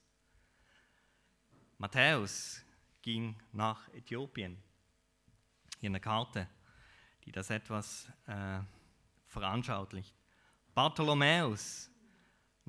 Matthäus 1.79 2.62
ging 3.01 3.35
nach 3.53 3.88
Äthiopien. 3.94 4.62
Hier 5.79 5.88
eine 5.88 6.01
Karte, 6.01 6.46
die 7.25 7.33
das 7.33 7.49
etwas 7.49 8.07
äh, 8.27 8.61
veranschaulicht. 9.25 10.14
Bartholomäus 10.75 11.89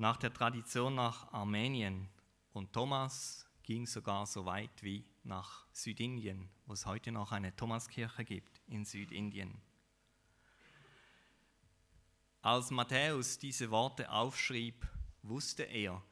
nach 0.02 0.16
der 0.16 0.34
Tradition 0.34 0.96
nach 0.96 1.32
Armenien 1.32 2.08
und 2.52 2.72
Thomas 2.72 3.46
ging 3.62 3.86
sogar 3.86 4.26
so 4.26 4.44
weit 4.44 4.82
wie 4.82 5.04
nach 5.22 5.64
Südindien, 5.70 6.50
wo 6.66 6.72
es 6.72 6.86
heute 6.86 7.12
noch 7.12 7.30
eine 7.30 7.54
Thomaskirche 7.54 8.24
gibt 8.24 8.60
in 8.66 8.84
Südindien. 8.84 9.62
Als 12.40 12.72
Matthäus 12.72 13.38
diese 13.38 13.70
Worte 13.70 14.10
aufschrieb, 14.10 14.84
wusste 15.22 15.62
er, 15.62 16.02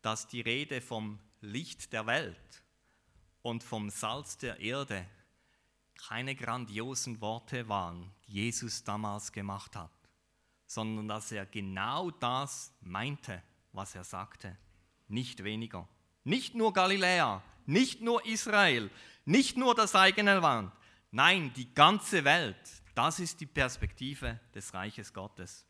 dass 0.00 0.28
die 0.28 0.40
Rede 0.40 0.80
vom 0.80 1.18
Licht 1.40 1.92
der 1.92 2.06
Welt 2.06 2.62
und 3.42 3.64
vom 3.64 3.90
Salz 3.90 4.36
der 4.36 4.60
Erde 4.60 5.04
keine 5.96 6.36
grandiosen 6.36 7.20
Worte 7.20 7.68
waren, 7.68 8.14
die 8.28 8.34
Jesus 8.34 8.84
damals 8.84 9.32
gemacht 9.32 9.74
hat 9.74 9.97
sondern 10.68 11.08
dass 11.08 11.32
er 11.32 11.46
genau 11.46 12.12
das 12.12 12.72
meinte, 12.80 13.42
was 13.72 13.96
er 13.96 14.04
sagte, 14.04 14.56
nicht 15.08 15.42
weniger, 15.42 15.88
Nicht 16.24 16.54
nur 16.54 16.74
Galiläa, 16.74 17.42
nicht 17.64 18.02
nur 18.02 18.24
Israel, 18.26 18.90
nicht 19.24 19.56
nur 19.56 19.74
das 19.74 19.94
eigene 19.94 20.40
Land. 20.40 20.70
Nein, 21.10 21.50
die 21.56 21.72
ganze 21.74 22.22
Welt. 22.22 22.56
Das 22.94 23.18
ist 23.18 23.40
die 23.40 23.46
Perspektive 23.46 24.38
des 24.54 24.74
Reiches 24.74 25.14
Gottes. 25.14 25.64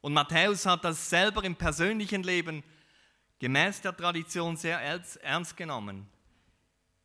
Und 0.00 0.14
Matthäus 0.14 0.66
hat 0.66 0.84
das 0.84 1.08
selber 1.08 1.44
im 1.44 1.54
persönlichen 1.54 2.24
Leben 2.24 2.64
gemäß 3.38 3.80
der 3.80 3.96
Tradition 3.96 4.56
sehr 4.56 4.80
ernst 4.80 5.56
genommen. 5.56 6.08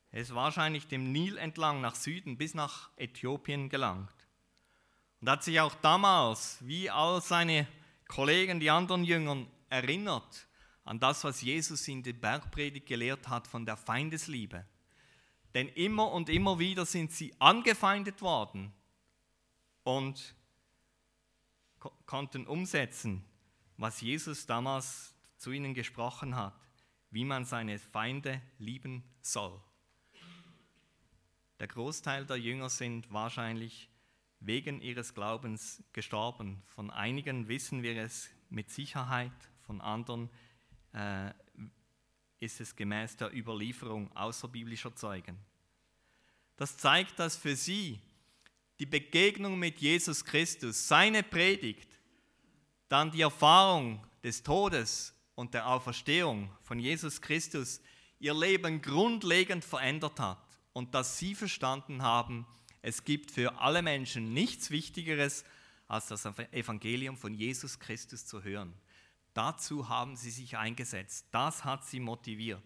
Er 0.10 0.22
ist 0.22 0.34
wahrscheinlich 0.34 0.88
dem 0.88 1.12
Nil 1.12 1.38
entlang 1.38 1.80
nach 1.80 1.94
Süden 1.94 2.38
bis 2.38 2.56
nach 2.56 2.90
Äthiopien 2.98 3.70
gelangt. 3.70 4.23
Und 5.24 5.30
hat 5.30 5.42
sich 5.42 5.58
auch 5.62 5.76
damals, 5.76 6.58
wie 6.68 6.90
all 6.90 7.22
seine 7.22 7.66
Kollegen, 8.10 8.60
die 8.60 8.70
anderen 8.70 9.06
Jüngern, 9.06 9.48
erinnert 9.70 10.50
an 10.84 11.00
das, 11.00 11.24
was 11.24 11.42
Jesus 11.42 11.88
in 11.88 12.04
der 12.04 12.12
Bergpredigt 12.12 12.86
gelehrt 12.88 13.30
hat 13.30 13.48
von 13.48 13.66
der 13.66 13.78
Feindesliebe. 13.78 14.66
Denn 15.54 15.70
immer 15.70 16.12
und 16.12 16.28
immer 16.28 16.60
wieder 16.60 16.86
sind 16.86 17.14
sie 17.14 17.34
angefeindet 17.40 18.22
worden 18.22 18.74
und 19.84 20.36
konnten 22.06 22.46
umsetzen, 22.46 23.24
was 23.78 24.02
Jesus 24.02 24.46
damals 24.46 25.16
zu 25.38 25.54
ihnen 25.54 25.74
gesprochen 25.74 26.36
hat, 26.36 26.68
wie 27.12 27.24
man 27.24 27.46
seine 27.46 27.80
Feinde 27.80 28.42
lieben 28.58 29.06
soll. 29.22 29.58
Der 31.62 31.70
Großteil 31.70 32.26
der 32.26 32.36
Jünger 32.36 32.70
sind 32.70 33.10
wahrscheinlich 33.10 33.90
wegen 34.46 34.82
ihres 34.82 35.14
Glaubens 35.14 35.84
gestorben. 35.94 36.62
Von 36.68 36.92
einigen 36.92 37.48
wissen 37.48 37.82
wir 37.82 37.96
es 37.98 38.30
mit 38.50 38.70
Sicherheit, 38.70 39.32
von 39.62 39.82
anderen 39.82 40.30
äh, 40.94 41.32
ist 42.40 42.60
es 42.60 42.76
gemäß 42.76 43.16
der 43.18 43.34
Überlieferung 43.34 44.16
außerbiblischer 44.16 44.96
Zeugen. 44.96 45.38
Das 46.58 46.78
zeigt, 46.78 47.18
dass 47.20 47.38
für 47.38 47.56
sie 47.56 48.00
die 48.80 48.86
Begegnung 48.86 49.58
mit 49.58 49.80
Jesus 49.80 50.26
Christus, 50.26 50.88
seine 50.88 51.24
Predigt, 51.24 52.00
dann 52.90 53.12
die 53.12 53.22
Erfahrung 53.22 54.06
des 54.24 54.44
Todes 54.44 55.16
und 55.36 55.54
der 55.54 55.68
Auferstehung 55.68 56.50
von 56.62 56.80
Jesus 56.80 57.22
Christus 57.22 57.82
ihr 58.20 58.34
Leben 58.34 58.82
grundlegend 58.82 59.64
verändert 59.64 60.20
hat 60.20 60.60
und 60.74 60.94
dass 60.94 61.18
sie 61.18 61.36
verstanden 61.36 62.02
haben, 62.02 62.46
es 62.84 63.06
gibt 63.06 63.32
für 63.32 63.60
alle 63.60 63.82
Menschen 63.82 64.34
nichts 64.34 64.70
Wichtigeres, 64.70 65.46
als 65.88 66.08
das 66.08 66.26
Evangelium 66.52 67.16
von 67.18 67.34
Jesus 67.34 67.80
Christus 67.80 68.26
zu 68.26 68.44
hören. 68.44 68.74
Dazu 69.34 69.88
haben 69.88 70.18
sie 70.18 70.30
sich 70.30 70.58
eingesetzt. 70.58 71.26
Das 71.32 71.64
hat 71.64 71.86
sie 71.86 72.02
motiviert. 72.02 72.62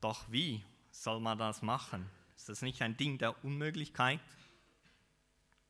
Doch 0.00 0.30
wie 0.30 0.62
soll 0.90 1.20
man 1.20 1.38
das 1.38 1.62
machen? 1.62 2.10
Ist 2.36 2.48
das 2.48 2.60
nicht 2.60 2.82
ein 2.82 2.96
Ding 2.96 3.18
der 3.18 3.42
Unmöglichkeit? 3.44 4.20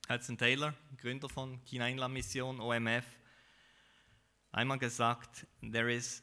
Hudson 0.08 0.38
Taylor, 0.38 0.74
Gründer 0.96 1.28
von 1.28 1.62
China 1.66 2.08
Mission, 2.08 2.60
OMF, 2.60 3.04
einmal 4.52 4.78
gesagt, 4.78 5.46
there, 5.60 5.92
is, 5.92 6.22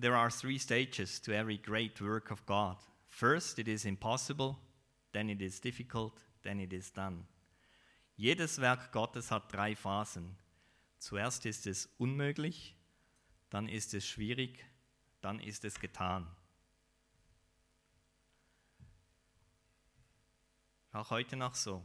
there 0.00 0.16
are 0.16 0.30
three 0.30 0.58
stages 0.58 1.20
to 1.20 1.32
every 1.32 1.58
great 1.58 2.00
work 2.00 2.30
of 2.30 2.46
God. 2.46 2.76
First, 3.10 3.58
it 3.58 3.68
is 3.68 3.84
impossible, 3.84 4.56
then 5.12 5.28
it 5.28 5.42
is 5.42 5.60
difficult, 5.60 6.14
then 6.42 6.58
it 6.60 6.72
is 6.72 6.90
done. 6.90 7.26
Jedes 8.16 8.58
Werk 8.60 8.92
Gottes 8.92 9.30
hat 9.30 9.52
drei 9.52 9.74
Phasen. 9.74 10.36
Zuerst 10.98 11.44
ist 11.44 11.66
es 11.66 11.86
unmöglich, 11.98 12.76
dann 13.50 13.68
ist 13.68 13.92
es 13.94 14.06
schwierig, 14.06 14.64
dann 15.20 15.40
ist 15.40 15.64
es 15.64 15.80
getan. 15.80 16.26
Auch 20.92 21.10
heute 21.10 21.36
noch 21.36 21.54
so. 21.54 21.84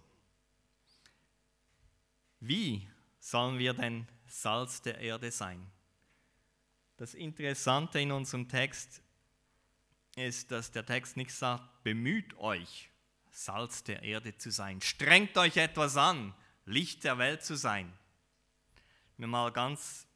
Wie 2.40 2.88
sollen 3.20 3.58
wir 3.58 3.74
denn 3.74 4.08
Salz 4.28 4.82
der 4.82 5.00
Erde 5.00 5.32
sein? 5.32 5.72
Das 6.98 7.14
Interessante 7.14 8.00
in 8.00 8.12
unserem 8.12 8.48
Text 8.48 9.02
ist, 10.16 10.52
dass 10.52 10.72
der 10.72 10.86
Text 10.86 11.18
nicht 11.18 11.34
sagt, 11.34 11.84
bemüht 11.84 12.38
euch, 12.38 12.90
Salz 13.32 13.84
der 13.84 14.04
Erde 14.04 14.38
zu 14.38 14.50
sein, 14.50 14.82
strengt 14.82 15.38
euch 15.38 15.58
etwas 15.58 15.98
an, 15.98 16.34
Licht 16.66 17.04
der 17.04 17.18
Welt 17.18 17.44
zu 17.44 17.56
sein 17.56 17.94
mir 19.18 19.28
mal 19.28 19.52
ganz 19.52 20.08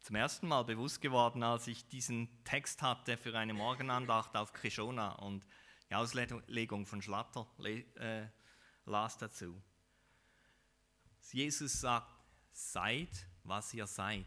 zum 0.00 0.16
ersten 0.16 0.46
Mal 0.46 0.62
bewusst 0.62 1.00
geworden, 1.00 1.42
als 1.42 1.66
ich 1.66 1.88
diesen 1.88 2.28
Text 2.44 2.80
hatte 2.82 3.16
für 3.16 3.36
eine 3.36 3.54
Morgenandacht 3.54 4.36
auf 4.36 4.52
Krishona 4.52 5.12
und 5.12 5.44
die 5.90 5.94
Auslegung 5.94 6.86
von 6.86 7.02
Schlatter 7.02 7.46
äh, 7.64 8.26
las 8.84 9.18
dazu. 9.18 9.60
Jesus 11.32 11.80
sagt, 11.80 12.14
seid, 12.52 13.26
was 13.42 13.74
ihr 13.74 13.86
seid, 13.86 14.26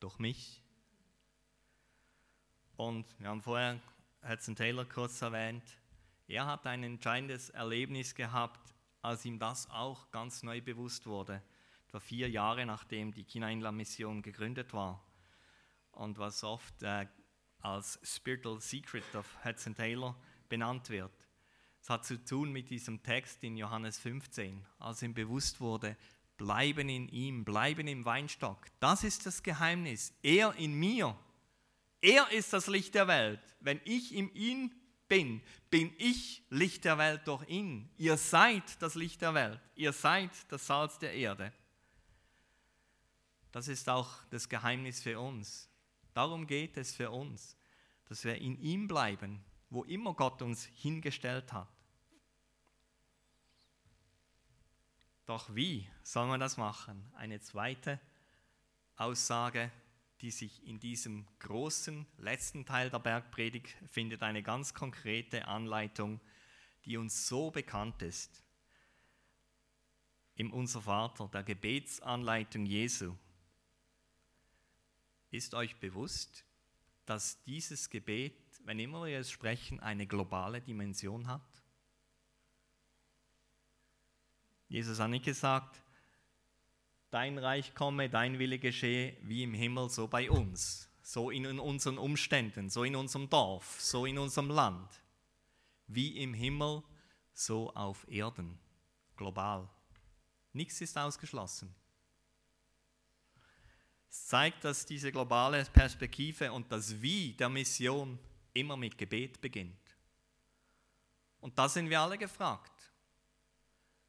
durch 0.00 0.18
mich. 0.18 0.63
Und 2.76 3.06
wir 3.18 3.28
haben 3.28 3.42
vorher 3.42 3.80
Hudson 4.28 4.56
Taylor 4.56 4.84
kurz 4.84 5.22
erwähnt, 5.22 5.64
er 6.26 6.46
hat 6.46 6.66
ein 6.66 6.82
entscheidendes 6.82 7.50
Erlebnis 7.50 8.14
gehabt, 8.14 8.74
als 9.02 9.24
ihm 9.24 9.38
das 9.38 9.70
auch 9.70 10.10
ganz 10.10 10.42
neu 10.42 10.60
bewusst 10.60 11.06
wurde 11.06 11.42
etwa 11.94 12.00
vier 12.00 12.28
Jahre 12.28 12.66
nachdem 12.66 13.12
die 13.12 13.22
China-Inland-Mission 13.22 14.20
gegründet 14.20 14.72
war 14.72 15.00
und 15.92 16.18
was 16.18 16.42
oft 16.42 16.82
äh, 16.82 17.06
als 17.60 18.00
Spiritual 18.02 18.60
Secret 18.60 19.14
of 19.14 19.24
Hudson 19.44 19.76
Taylor 19.76 20.16
benannt 20.48 20.90
wird. 20.90 21.12
Es 21.80 21.88
hat 21.88 22.04
zu 22.04 22.22
tun 22.24 22.50
mit 22.50 22.68
diesem 22.70 23.00
Text 23.04 23.44
in 23.44 23.56
Johannes 23.56 23.96
15, 24.00 24.66
als 24.80 25.02
ihm 25.02 25.14
bewusst 25.14 25.60
wurde, 25.60 25.96
bleiben 26.36 26.88
in 26.88 27.08
ihm, 27.08 27.44
bleiben 27.44 27.86
im 27.86 28.04
Weinstock. 28.04 28.66
Das 28.80 29.04
ist 29.04 29.24
das 29.24 29.44
Geheimnis. 29.44 30.12
Er 30.22 30.52
in 30.56 30.74
mir. 30.74 31.16
Er 32.04 32.30
ist 32.32 32.52
das 32.52 32.66
Licht 32.66 32.94
der 32.94 33.08
Welt. 33.08 33.40
Wenn 33.60 33.80
ich 33.86 34.14
in 34.14 34.30
ihm 34.34 34.70
bin, 35.08 35.42
bin 35.70 35.90
ich 35.96 36.44
Licht 36.50 36.84
der 36.84 36.98
Welt 36.98 37.26
durch 37.26 37.48
ihn. 37.48 37.88
Ihr 37.96 38.18
seid 38.18 38.82
das 38.82 38.94
Licht 38.94 39.22
der 39.22 39.32
Welt. 39.32 39.58
Ihr 39.74 39.90
seid 39.94 40.30
das 40.52 40.66
Salz 40.66 40.98
der 40.98 41.14
Erde. 41.14 41.50
Das 43.52 43.68
ist 43.68 43.88
auch 43.88 44.22
das 44.28 44.50
Geheimnis 44.50 45.02
für 45.02 45.18
uns. 45.18 45.70
Darum 46.12 46.46
geht 46.46 46.76
es 46.76 46.94
für 46.94 47.10
uns, 47.10 47.56
dass 48.04 48.22
wir 48.22 48.36
in 48.36 48.58
ihm 48.58 48.86
bleiben, 48.86 49.42
wo 49.70 49.82
immer 49.84 50.12
Gott 50.12 50.42
uns 50.42 50.66
hingestellt 50.66 51.54
hat. 51.54 51.72
Doch 55.24 55.54
wie 55.54 55.88
soll 56.02 56.26
man 56.26 56.40
das 56.40 56.58
machen? 56.58 57.10
Eine 57.14 57.40
zweite 57.40 57.98
Aussage, 58.94 59.72
die 60.20 60.30
sich 60.30 60.66
in 60.66 60.80
diesem 60.80 61.26
großen 61.40 62.06
letzten 62.18 62.64
Teil 62.64 62.90
der 62.90 62.98
Bergpredigt 62.98 63.76
findet, 63.86 64.22
eine 64.22 64.42
ganz 64.42 64.74
konkrete 64.74 65.48
Anleitung, 65.48 66.20
die 66.84 66.96
uns 66.96 67.26
so 67.26 67.50
bekannt 67.50 68.02
ist. 68.02 68.42
Im 70.36 70.52
Unser 70.52 70.82
Vater, 70.82 71.28
der 71.28 71.42
Gebetsanleitung 71.42 72.66
Jesu. 72.66 73.14
Ist 75.30 75.54
euch 75.54 75.76
bewusst, 75.76 76.44
dass 77.06 77.42
dieses 77.42 77.90
Gebet, 77.90 78.34
wenn 78.64 78.78
immer 78.78 79.04
wir 79.06 79.18
es 79.18 79.30
sprechen, 79.30 79.80
eine 79.80 80.06
globale 80.06 80.60
Dimension 80.60 81.26
hat? 81.26 81.42
Jesus 84.68 84.98
hat 84.98 85.10
nicht 85.10 85.24
gesagt, 85.24 85.83
dein 87.14 87.38
Reich 87.38 87.76
komme, 87.76 88.10
dein 88.10 88.40
Wille 88.40 88.58
geschehe, 88.58 89.16
wie 89.22 89.44
im 89.44 89.54
Himmel, 89.54 89.88
so 89.88 90.08
bei 90.08 90.28
uns, 90.28 90.88
so 91.00 91.30
in 91.30 91.46
unseren 91.60 91.96
Umständen, 91.96 92.68
so 92.68 92.82
in 92.82 92.96
unserem 92.96 93.30
Dorf, 93.30 93.80
so 93.80 94.04
in 94.04 94.18
unserem 94.18 94.50
Land. 94.50 94.90
Wie 95.86 96.18
im 96.18 96.34
Himmel, 96.34 96.82
so 97.32 97.72
auf 97.72 98.04
Erden, 98.10 98.58
global. 99.16 99.68
Nichts 100.52 100.80
ist 100.80 100.98
ausgeschlossen. 100.98 101.72
Es 104.10 104.26
zeigt, 104.26 104.64
dass 104.64 104.84
diese 104.84 105.12
globale 105.12 105.64
Perspektive 105.66 106.50
und 106.50 106.72
das 106.72 107.00
Wie 107.00 107.32
der 107.34 107.48
Mission 107.48 108.18
immer 108.54 108.76
mit 108.76 108.98
Gebet 108.98 109.40
beginnt. 109.40 109.96
Und 111.38 111.56
da 111.56 111.68
sind 111.68 111.88
wir 111.88 112.00
alle 112.00 112.18
gefragt, 112.18 112.92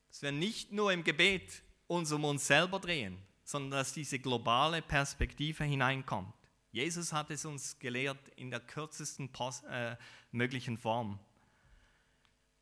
dass 0.07 0.23
wir 0.23 0.31
nicht 0.31 0.71
nur 0.71 0.91
im 0.91 1.03
Gebet 1.03 1.61
uns 1.87 2.11
um 2.11 2.23
uns 2.25 2.47
selber 2.47 2.79
drehen, 2.79 3.17
sondern 3.43 3.71
dass 3.71 3.93
diese 3.93 4.19
globale 4.19 4.81
Perspektive 4.81 5.63
hineinkommt. 5.63 6.33
Jesus 6.71 7.13
hat 7.13 7.31
es 7.31 7.45
uns 7.45 7.79
gelehrt 7.79 8.27
in 8.35 8.51
der 8.51 8.59
kürzesten 8.59 9.29
äh, 9.69 9.95
möglichen 10.31 10.77
Form. 10.77 11.19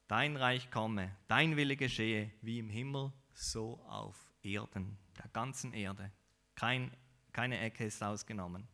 Dein 0.08 0.38
Reich 0.38 0.70
komme, 0.70 1.16
dein 1.28 1.56
Wille 1.56 1.76
geschehe, 1.76 2.30
wie 2.42 2.60
im 2.60 2.70
Himmel, 2.70 3.12
so 3.34 3.84
auf 3.88 4.16
Erden, 4.44 4.98
der 5.18 5.28
ganzen 5.30 5.74
Erde. 5.74 6.12
Kein, 6.54 6.96
keine 7.32 7.60
Ecke 7.60 7.86
ist 7.86 8.04
ausgenommen. 8.04 8.68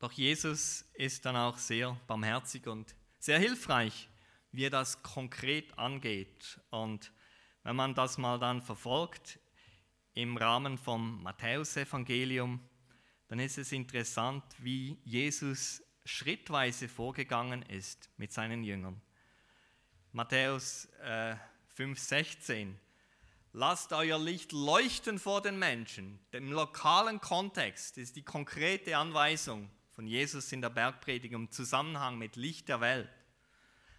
Doch 0.00 0.10
Jesus 0.10 0.84
ist 0.94 1.24
dann 1.24 1.36
auch 1.36 1.58
sehr 1.58 1.96
barmherzig 2.08 2.66
und 2.66 2.96
sehr 3.20 3.38
hilfreich 3.38 4.08
wie 4.52 4.70
das 4.70 5.02
konkret 5.02 5.76
angeht. 5.78 6.60
Und 6.70 7.12
wenn 7.62 7.76
man 7.76 7.94
das 7.94 8.18
mal 8.18 8.38
dann 8.38 8.62
verfolgt 8.62 9.40
im 10.14 10.36
Rahmen 10.36 10.78
vom 10.78 11.22
Matthäusevangelium, 11.22 12.60
dann 13.28 13.38
ist 13.38 13.58
es 13.58 13.72
interessant, 13.72 14.44
wie 14.58 14.98
Jesus 15.04 15.82
schrittweise 16.04 16.88
vorgegangen 16.88 17.62
ist 17.62 18.10
mit 18.18 18.32
seinen 18.32 18.62
Jüngern. 18.62 19.00
Matthäus 20.12 20.86
äh, 21.02 21.34
5,16 21.76 22.74
Lasst 23.54 23.92
euer 23.92 24.18
Licht 24.18 24.52
leuchten 24.52 25.18
vor 25.18 25.42
den 25.42 25.58
Menschen. 25.58 26.18
Im 26.32 26.52
lokalen 26.52 27.20
Kontext 27.20 27.98
ist 27.98 28.16
die 28.16 28.22
konkrete 28.22 28.96
Anweisung 28.96 29.70
von 29.90 30.06
Jesus 30.06 30.50
in 30.52 30.62
der 30.62 30.70
Bergpredigt 30.70 31.34
im 31.34 31.50
Zusammenhang 31.50 32.16
mit 32.16 32.36
Licht 32.36 32.70
der 32.70 32.80
Welt. 32.80 33.10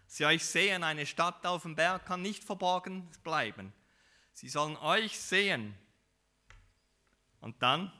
Sie 0.07 0.25
euch 0.25 0.45
sehen, 0.45 0.83
eine 0.83 1.05
Stadt 1.05 1.45
auf 1.45 1.63
dem 1.63 1.75
Berg 1.75 2.05
kann 2.05 2.21
nicht 2.21 2.43
verborgen 2.43 3.09
bleiben. 3.23 3.73
Sie 4.33 4.49
sollen 4.49 4.77
euch 4.77 5.19
sehen. 5.19 5.75
Und 7.39 7.61
dann 7.61 7.91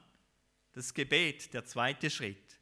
das 0.73 0.93
Gebet, 0.93 1.53
der 1.53 1.65
zweite 1.65 2.09
Schritt. 2.09 2.59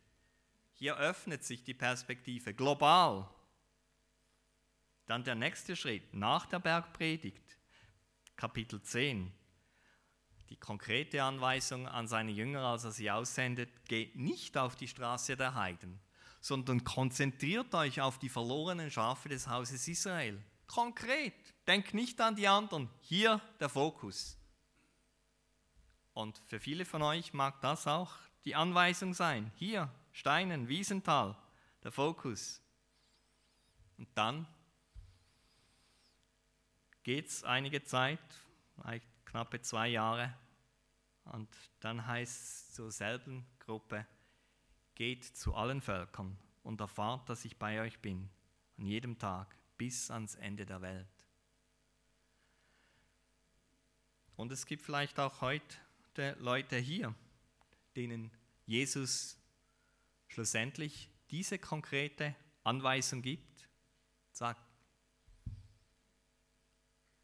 Hier 0.74 0.98
öffnet 0.98 1.44
sich 1.44 1.64
die 1.64 1.74
Perspektive 1.74 2.54
global. 2.54 3.30
Dann 5.06 5.24
der 5.24 5.36
nächste 5.36 5.76
Schritt 5.76 6.14
nach 6.14 6.46
der 6.46 6.60
Bergpredigt. 6.60 7.58
Kapitel 8.36 8.82
10. 8.82 9.32
Die 10.50 10.58
konkrete 10.58 11.24
Anweisung 11.24 11.88
an 11.88 12.08
seine 12.08 12.32
Jünger, 12.32 12.64
als 12.64 12.84
er 12.84 12.92
sie 12.92 13.10
aussendet, 13.10 13.70
geht 13.86 14.18
nicht 14.18 14.58
auf 14.58 14.76
die 14.76 14.88
Straße 14.88 15.38
der 15.38 15.56
Heiden, 15.56 16.00
sondern 16.42 16.84
konzentriert 16.84 17.74
euch 17.74 18.02
auf 18.02 18.20
die 18.20 18.30
verlorenen 18.30 18.92
Schafe 18.92 19.30
des 19.30 19.48
Hauses 19.48 19.88
Israel. 19.88 20.44
Konkret, 20.68 21.34
denkt 21.68 21.94
nicht 21.94 22.20
an 22.20 22.36
die 22.36 22.48
anderen. 22.48 22.90
Hier 23.02 23.40
der 23.60 23.70
Fokus. 23.70 24.38
Und 26.14 26.38
für 26.48 26.60
viele 26.60 26.84
von 26.84 27.02
euch 27.02 27.34
mag 27.34 27.62
das 27.62 27.88
auch 27.88 28.12
die 28.44 28.56
Anweisung 28.56 29.14
sein. 29.14 29.52
Hier, 29.56 29.90
Steinen, 30.12 30.68
Wiesental, 30.68 31.38
der 31.84 31.92
Fokus. 31.92 32.62
Und 33.98 34.10
dann 34.16 34.48
geht 37.04 37.28
es 37.28 37.44
einige 37.44 37.84
Zeit, 37.84 38.20
knappe 39.26 39.62
zwei 39.62 39.88
Jahre, 39.90 40.34
und 41.26 41.48
dann 41.80 42.06
heißt 42.06 42.42
es 42.42 42.74
zur 42.74 42.92
selben 42.92 43.46
Gruppe, 43.60 44.06
geht 45.02 45.26
zu 45.26 45.56
allen 45.56 45.82
Völkern 45.82 46.38
und 46.62 46.80
erfahrt, 46.80 47.28
dass 47.28 47.44
ich 47.44 47.58
bei 47.58 47.82
euch 47.82 47.98
bin, 48.02 48.30
an 48.78 48.86
jedem 48.86 49.18
Tag 49.18 49.56
bis 49.76 50.12
ans 50.12 50.36
Ende 50.36 50.64
der 50.64 50.80
Welt. 50.84 51.08
Und 54.36 54.52
es 54.52 54.68
gibt 54.68 54.84
vielleicht 54.84 55.20
auch 55.20 55.42
heute 55.42 56.38
Leute 56.38 56.78
hier, 56.78 57.16
denen 57.96 58.30
Jesus 58.68 59.40
schlussendlich 60.28 61.10
diese 61.32 61.58
konkrete 61.58 62.36
Anweisung 62.64 63.24
gibt. 63.24 63.68
Sagt, 64.32 64.62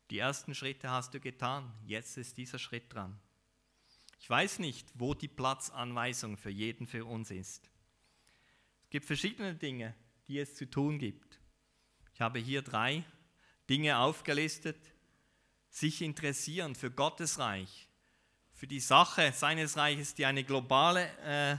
die 0.09 0.17
ersten 0.17 0.55
Schritte 0.55 0.89
hast 0.89 1.13
du 1.13 1.19
getan, 1.19 1.71
jetzt 1.85 2.17
ist 2.17 2.37
dieser 2.37 2.57
Schritt 2.57 2.91
dran. 2.91 3.19
Ich 4.19 4.29
weiß 4.29 4.59
nicht, 4.59 4.87
wo 4.95 5.13
die 5.13 5.27
Platzanweisung 5.27 6.37
für 6.37 6.49
jeden 6.49 6.87
für 6.87 7.05
uns 7.05 7.31
ist. 7.31 7.69
Es 8.83 8.89
gibt 8.89 9.05
verschiedene 9.05 9.55
Dinge, 9.55 9.95
die 10.27 10.39
es 10.39 10.55
zu 10.55 10.69
tun 10.69 10.99
gibt. 10.99 11.39
Ich 12.13 12.21
habe 12.21 12.39
hier 12.39 12.61
drei 12.61 13.03
Dinge 13.69 13.97
aufgelistet. 13.97 14.77
Sich 15.69 16.01
interessieren 16.01 16.73
für 16.75 16.89
Gottes 16.89 17.37
Reich, 17.39 17.89
für 18.53 18.67
die 18.67 18.79
Sache 18.79 19.31
seines 19.33 19.77
Reiches, 19.77 20.15
die 20.15 20.25
eine 20.25 20.43
globale 20.43 21.07
äh, 21.19 21.57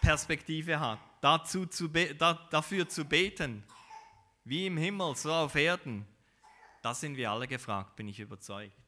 Perspektive 0.00 0.78
hat. 0.78 1.00
Dazu 1.20 1.66
zu 1.66 1.88
da, 1.88 2.34
dafür 2.50 2.88
zu 2.88 3.04
beten, 3.04 3.64
wie 4.44 4.66
im 4.66 4.76
Himmel, 4.76 5.16
so 5.16 5.32
auf 5.32 5.54
Erden 5.56 6.06
da 6.86 6.94
sind 6.94 7.16
wir 7.16 7.32
alle 7.32 7.48
gefragt, 7.48 7.96
bin 7.96 8.06
ich 8.06 8.20
überzeugt. 8.20 8.85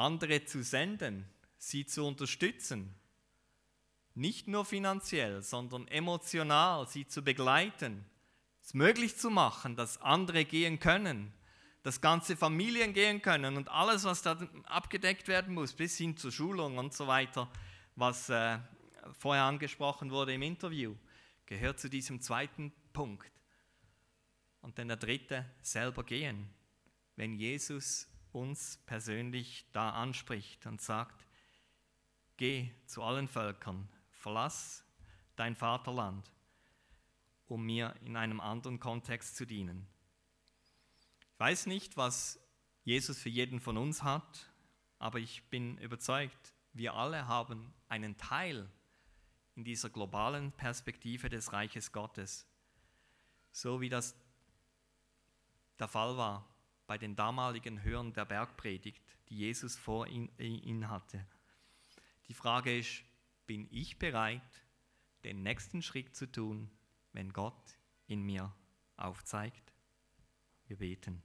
Andere 0.00 0.44
zu 0.44 0.62
senden, 0.62 1.28
sie 1.58 1.86
zu 1.86 2.06
unterstützen, 2.06 2.94
nicht 4.14 4.48
nur 4.48 4.64
finanziell, 4.64 5.42
sondern 5.42 5.86
emotional, 5.88 6.88
sie 6.88 7.06
zu 7.06 7.22
begleiten, 7.22 8.04
es 8.62 8.74
möglich 8.74 9.16
zu 9.16 9.30
machen, 9.30 9.76
dass 9.76 10.00
andere 10.00 10.44
gehen 10.44 10.78
können, 10.78 11.32
dass 11.82 12.00
ganze 12.00 12.36
Familien 12.36 12.92
gehen 12.92 13.22
können 13.22 13.56
und 13.56 13.68
alles, 13.70 14.04
was 14.04 14.22
da 14.22 14.36
abgedeckt 14.64 15.28
werden 15.28 15.54
muss, 15.54 15.72
bis 15.72 15.96
hin 15.96 16.16
zur 16.16 16.32
Schulung 16.32 16.78
und 16.78 16.92
so 16.92 17.06
weiter, 17.06 17.50
was 17.96 18.28
äh, 18.28 18.58
vorher 19.18 19.44
angesprochen 19.44 20.10
wurde 20.10 20.34
im 20.34 20.42
Interview, 20.42 20.94
gehört 21.46 21.80
zu 21.80 21.88
diesem 21.88 22.20
zweiten 22.20 22.72
Punkt. 22.92 23.30
Und 24.60 24.78
dann 24.78 24.88
der 24.88 24.98
dritte, 24.98 25.46
selber 25.62 26.04
gehen. 26.04 26.50
Wenn 27.16 27.34
Jesus 27.34 28.06
uns 28.32 28.78
persönlich 28.86 29.66
da 29.72 29.90
anspricht 29.90 30.66
und 30.66 30.80
sagt, 30.80 31.26
geh 32.36 32.70
zu 32.86 33.02
allen 33.02 33.28
Völkern, 33.28 33.88
verlass 34.10 34.84
dein 35.36 35.54
Vaterland, 35.54 36.30
um 37.46 37.64
mir 37.64 37.94
in 38.04 38.16
einem 38.16 38.40
anderen 38.40 38.80
Kontext 38.80 39.36
zu 39.36 39.46
dienen. 39.46 39.86
Ich 41.32 41.40
weiß 41.40 41.66
nicht, 41.66 41.96
was 41.96 42.38
Jesus 42.84 43.18
für 43.18 43.28
jeden 43.28 43.60
von 43.60 43.76
uns 43.76 44.02
hat, 44.02 44.50
aber 44.98 45.18
ich 45.18 45.42
bin 45.44 45.78
überzeugt, 45.78 46.54
wir 46.72 46.94
alle 46.94 47.26
haben 47.26 47.72
einen 47.88 48.16
Teil 48.16 48.70
in 49.56 49.64
dieser 49.64 49.90
globalen 49.90 50.52
Perspektive 50.52 51.28
des 51.28 51.52
Reiches 51.52 51.92
Gottes. 51.92 52.46
So 53.52 53.80
wie 53.80 53.88
das 53.88 54.14
der 55.78 55.88
Fall 55.88 56.16
war 56.16 56.49
bei 56.90 56.98
den 56.98 57.14
damaligen 57.14 57.84
Hörern 57.84 58.12
der 58.14 58.24
Bergpredigt, 58.24 59.16
die 59.28 59.36
Jesus 59.36 59.76
vor 59.76 60.08
ihnen 60.08 60.88
hatte. 60.88 61.24
Die 62.26 62.34
Frage 62.34 62.76
ist, 62.76 63.04
bin 63.46 63.68
ich 63.70 64.00
bereit, 64.00 64.42
den 65.22 65.44
nächsten 65.44 65.82
Schritt 65.82 66.16
zu 66.16 66.26
tun, 66.26 66.68
wenn 67.12 67.32
Gott 67.32 67.78
in 68.08 68.22
mir 68.22 68.52
aufzeigt? 68.96 69.72
Wir 70.66 70.78
beten. 70.78 71.22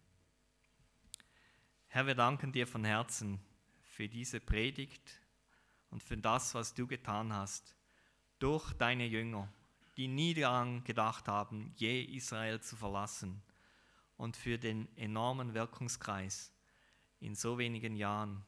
Herr, 1.87 2.05
wir 2.05 2.13
danken 2.13 2.51
dir 2.51 2.67
von 2.67 2.85
Herzen 2.85 3.39
für 3.81 4.07
diese 4.07 4.39
Predigt 4.39 5.19
und 5.89 6.03
für 6.03 6.17
das, 6.17 6.53
was 6.53 6.75
du 6.75 6.85
getan 6.85 7.33
hast 7.33 7.75
durch 8.37 8.71
deine 8.73 9.07
Jünger, 9.07 9.51
die 9.97 10.09
nie 10.09 10.35
daran 10.35 10.83
gedacht 10.83 11.27
haben, 11.27 11.73
je 11.75 12.03
Israel 12.03 12.61
zu 12.61 12.75
verlassen 12.75 13.41
und 14.17 14.37
für 14.37 14.57
den 14.57 14.87
enormen 14.97 15.53
Wirkungskreis 15.53 16.51
in 17.19 17.35
so 17.35 17.57
wenigen 17.57 17.95
Jahren. 17.95 18.45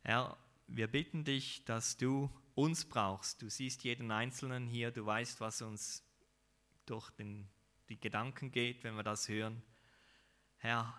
Herr, 0.00 0.36
wir 0.66 0.88
bitten 0.88 1.24
dich, 1.24 1.64
dass 1.64 1.96
du 1.96 2.30
uns 2.54 2.84
brauchst. 2.84 3.42
Du 3.42 3.48
siehst 3.48 3.84
jeden 3.84 4.10
Einzelnen 4.10 4.66
hier, 4.66 4.90
du 4.90 5.04
weißt, 5.04 5.40
was 5.40 5.62
uns 5.62 6.04
durch 6.86 7.10
den, 7.10 7.48
die 7.88 8.00
Gedanken 8.00 8.50
geht, 8.50 8.84
wenn 8.84 8.96
wir 8.96 9.02
das 9.02 9.28
hören. 9.28 9.62
Herr, 10.56 10.94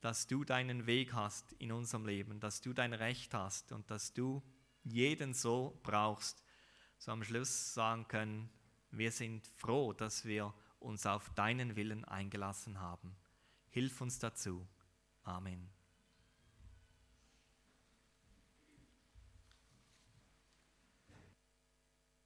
dass 0.00 0.26
du 0.26 0.44
deinen 0.44 0.86
Weg 0.86 1.12
hast 1.12 1.52
in 1.54 1.72
unserem 1.72 2.06
Leben, 2.06 2.40
dass 2.40 2.60
du 2.60 2.72
dein 2.72 2.92
Recht 2.92 3.34
hast 3.34 3.72
und 3.72 3.90
dass 3.90 4.12
du 4.12 4.42
jeden 4.84 5.34
so 5.34 5.78
brauchst, 5.82 6.44
so 6.98 7.12
am 7.12 7.24
Schluss 7.24 7.74
sagen 7.74 8.06
können, 8.08 8.50
wir 8.90 9.12
sind 9.12 9.46
froh, 9.46 9.92
dass 9.92 10.24
wir 10.24 10.54
uns 10.80 11.06
auf 11.06 11.30
deinen 11.30 11.76
Willen 11.76 12.04
eingelassen 12.04 12.80
haben. 12.80 13.16
Hilf 13.68 14.00
uns 14.00 14.18
dazu. 14.18 14.66
Amen. 15.22 15.77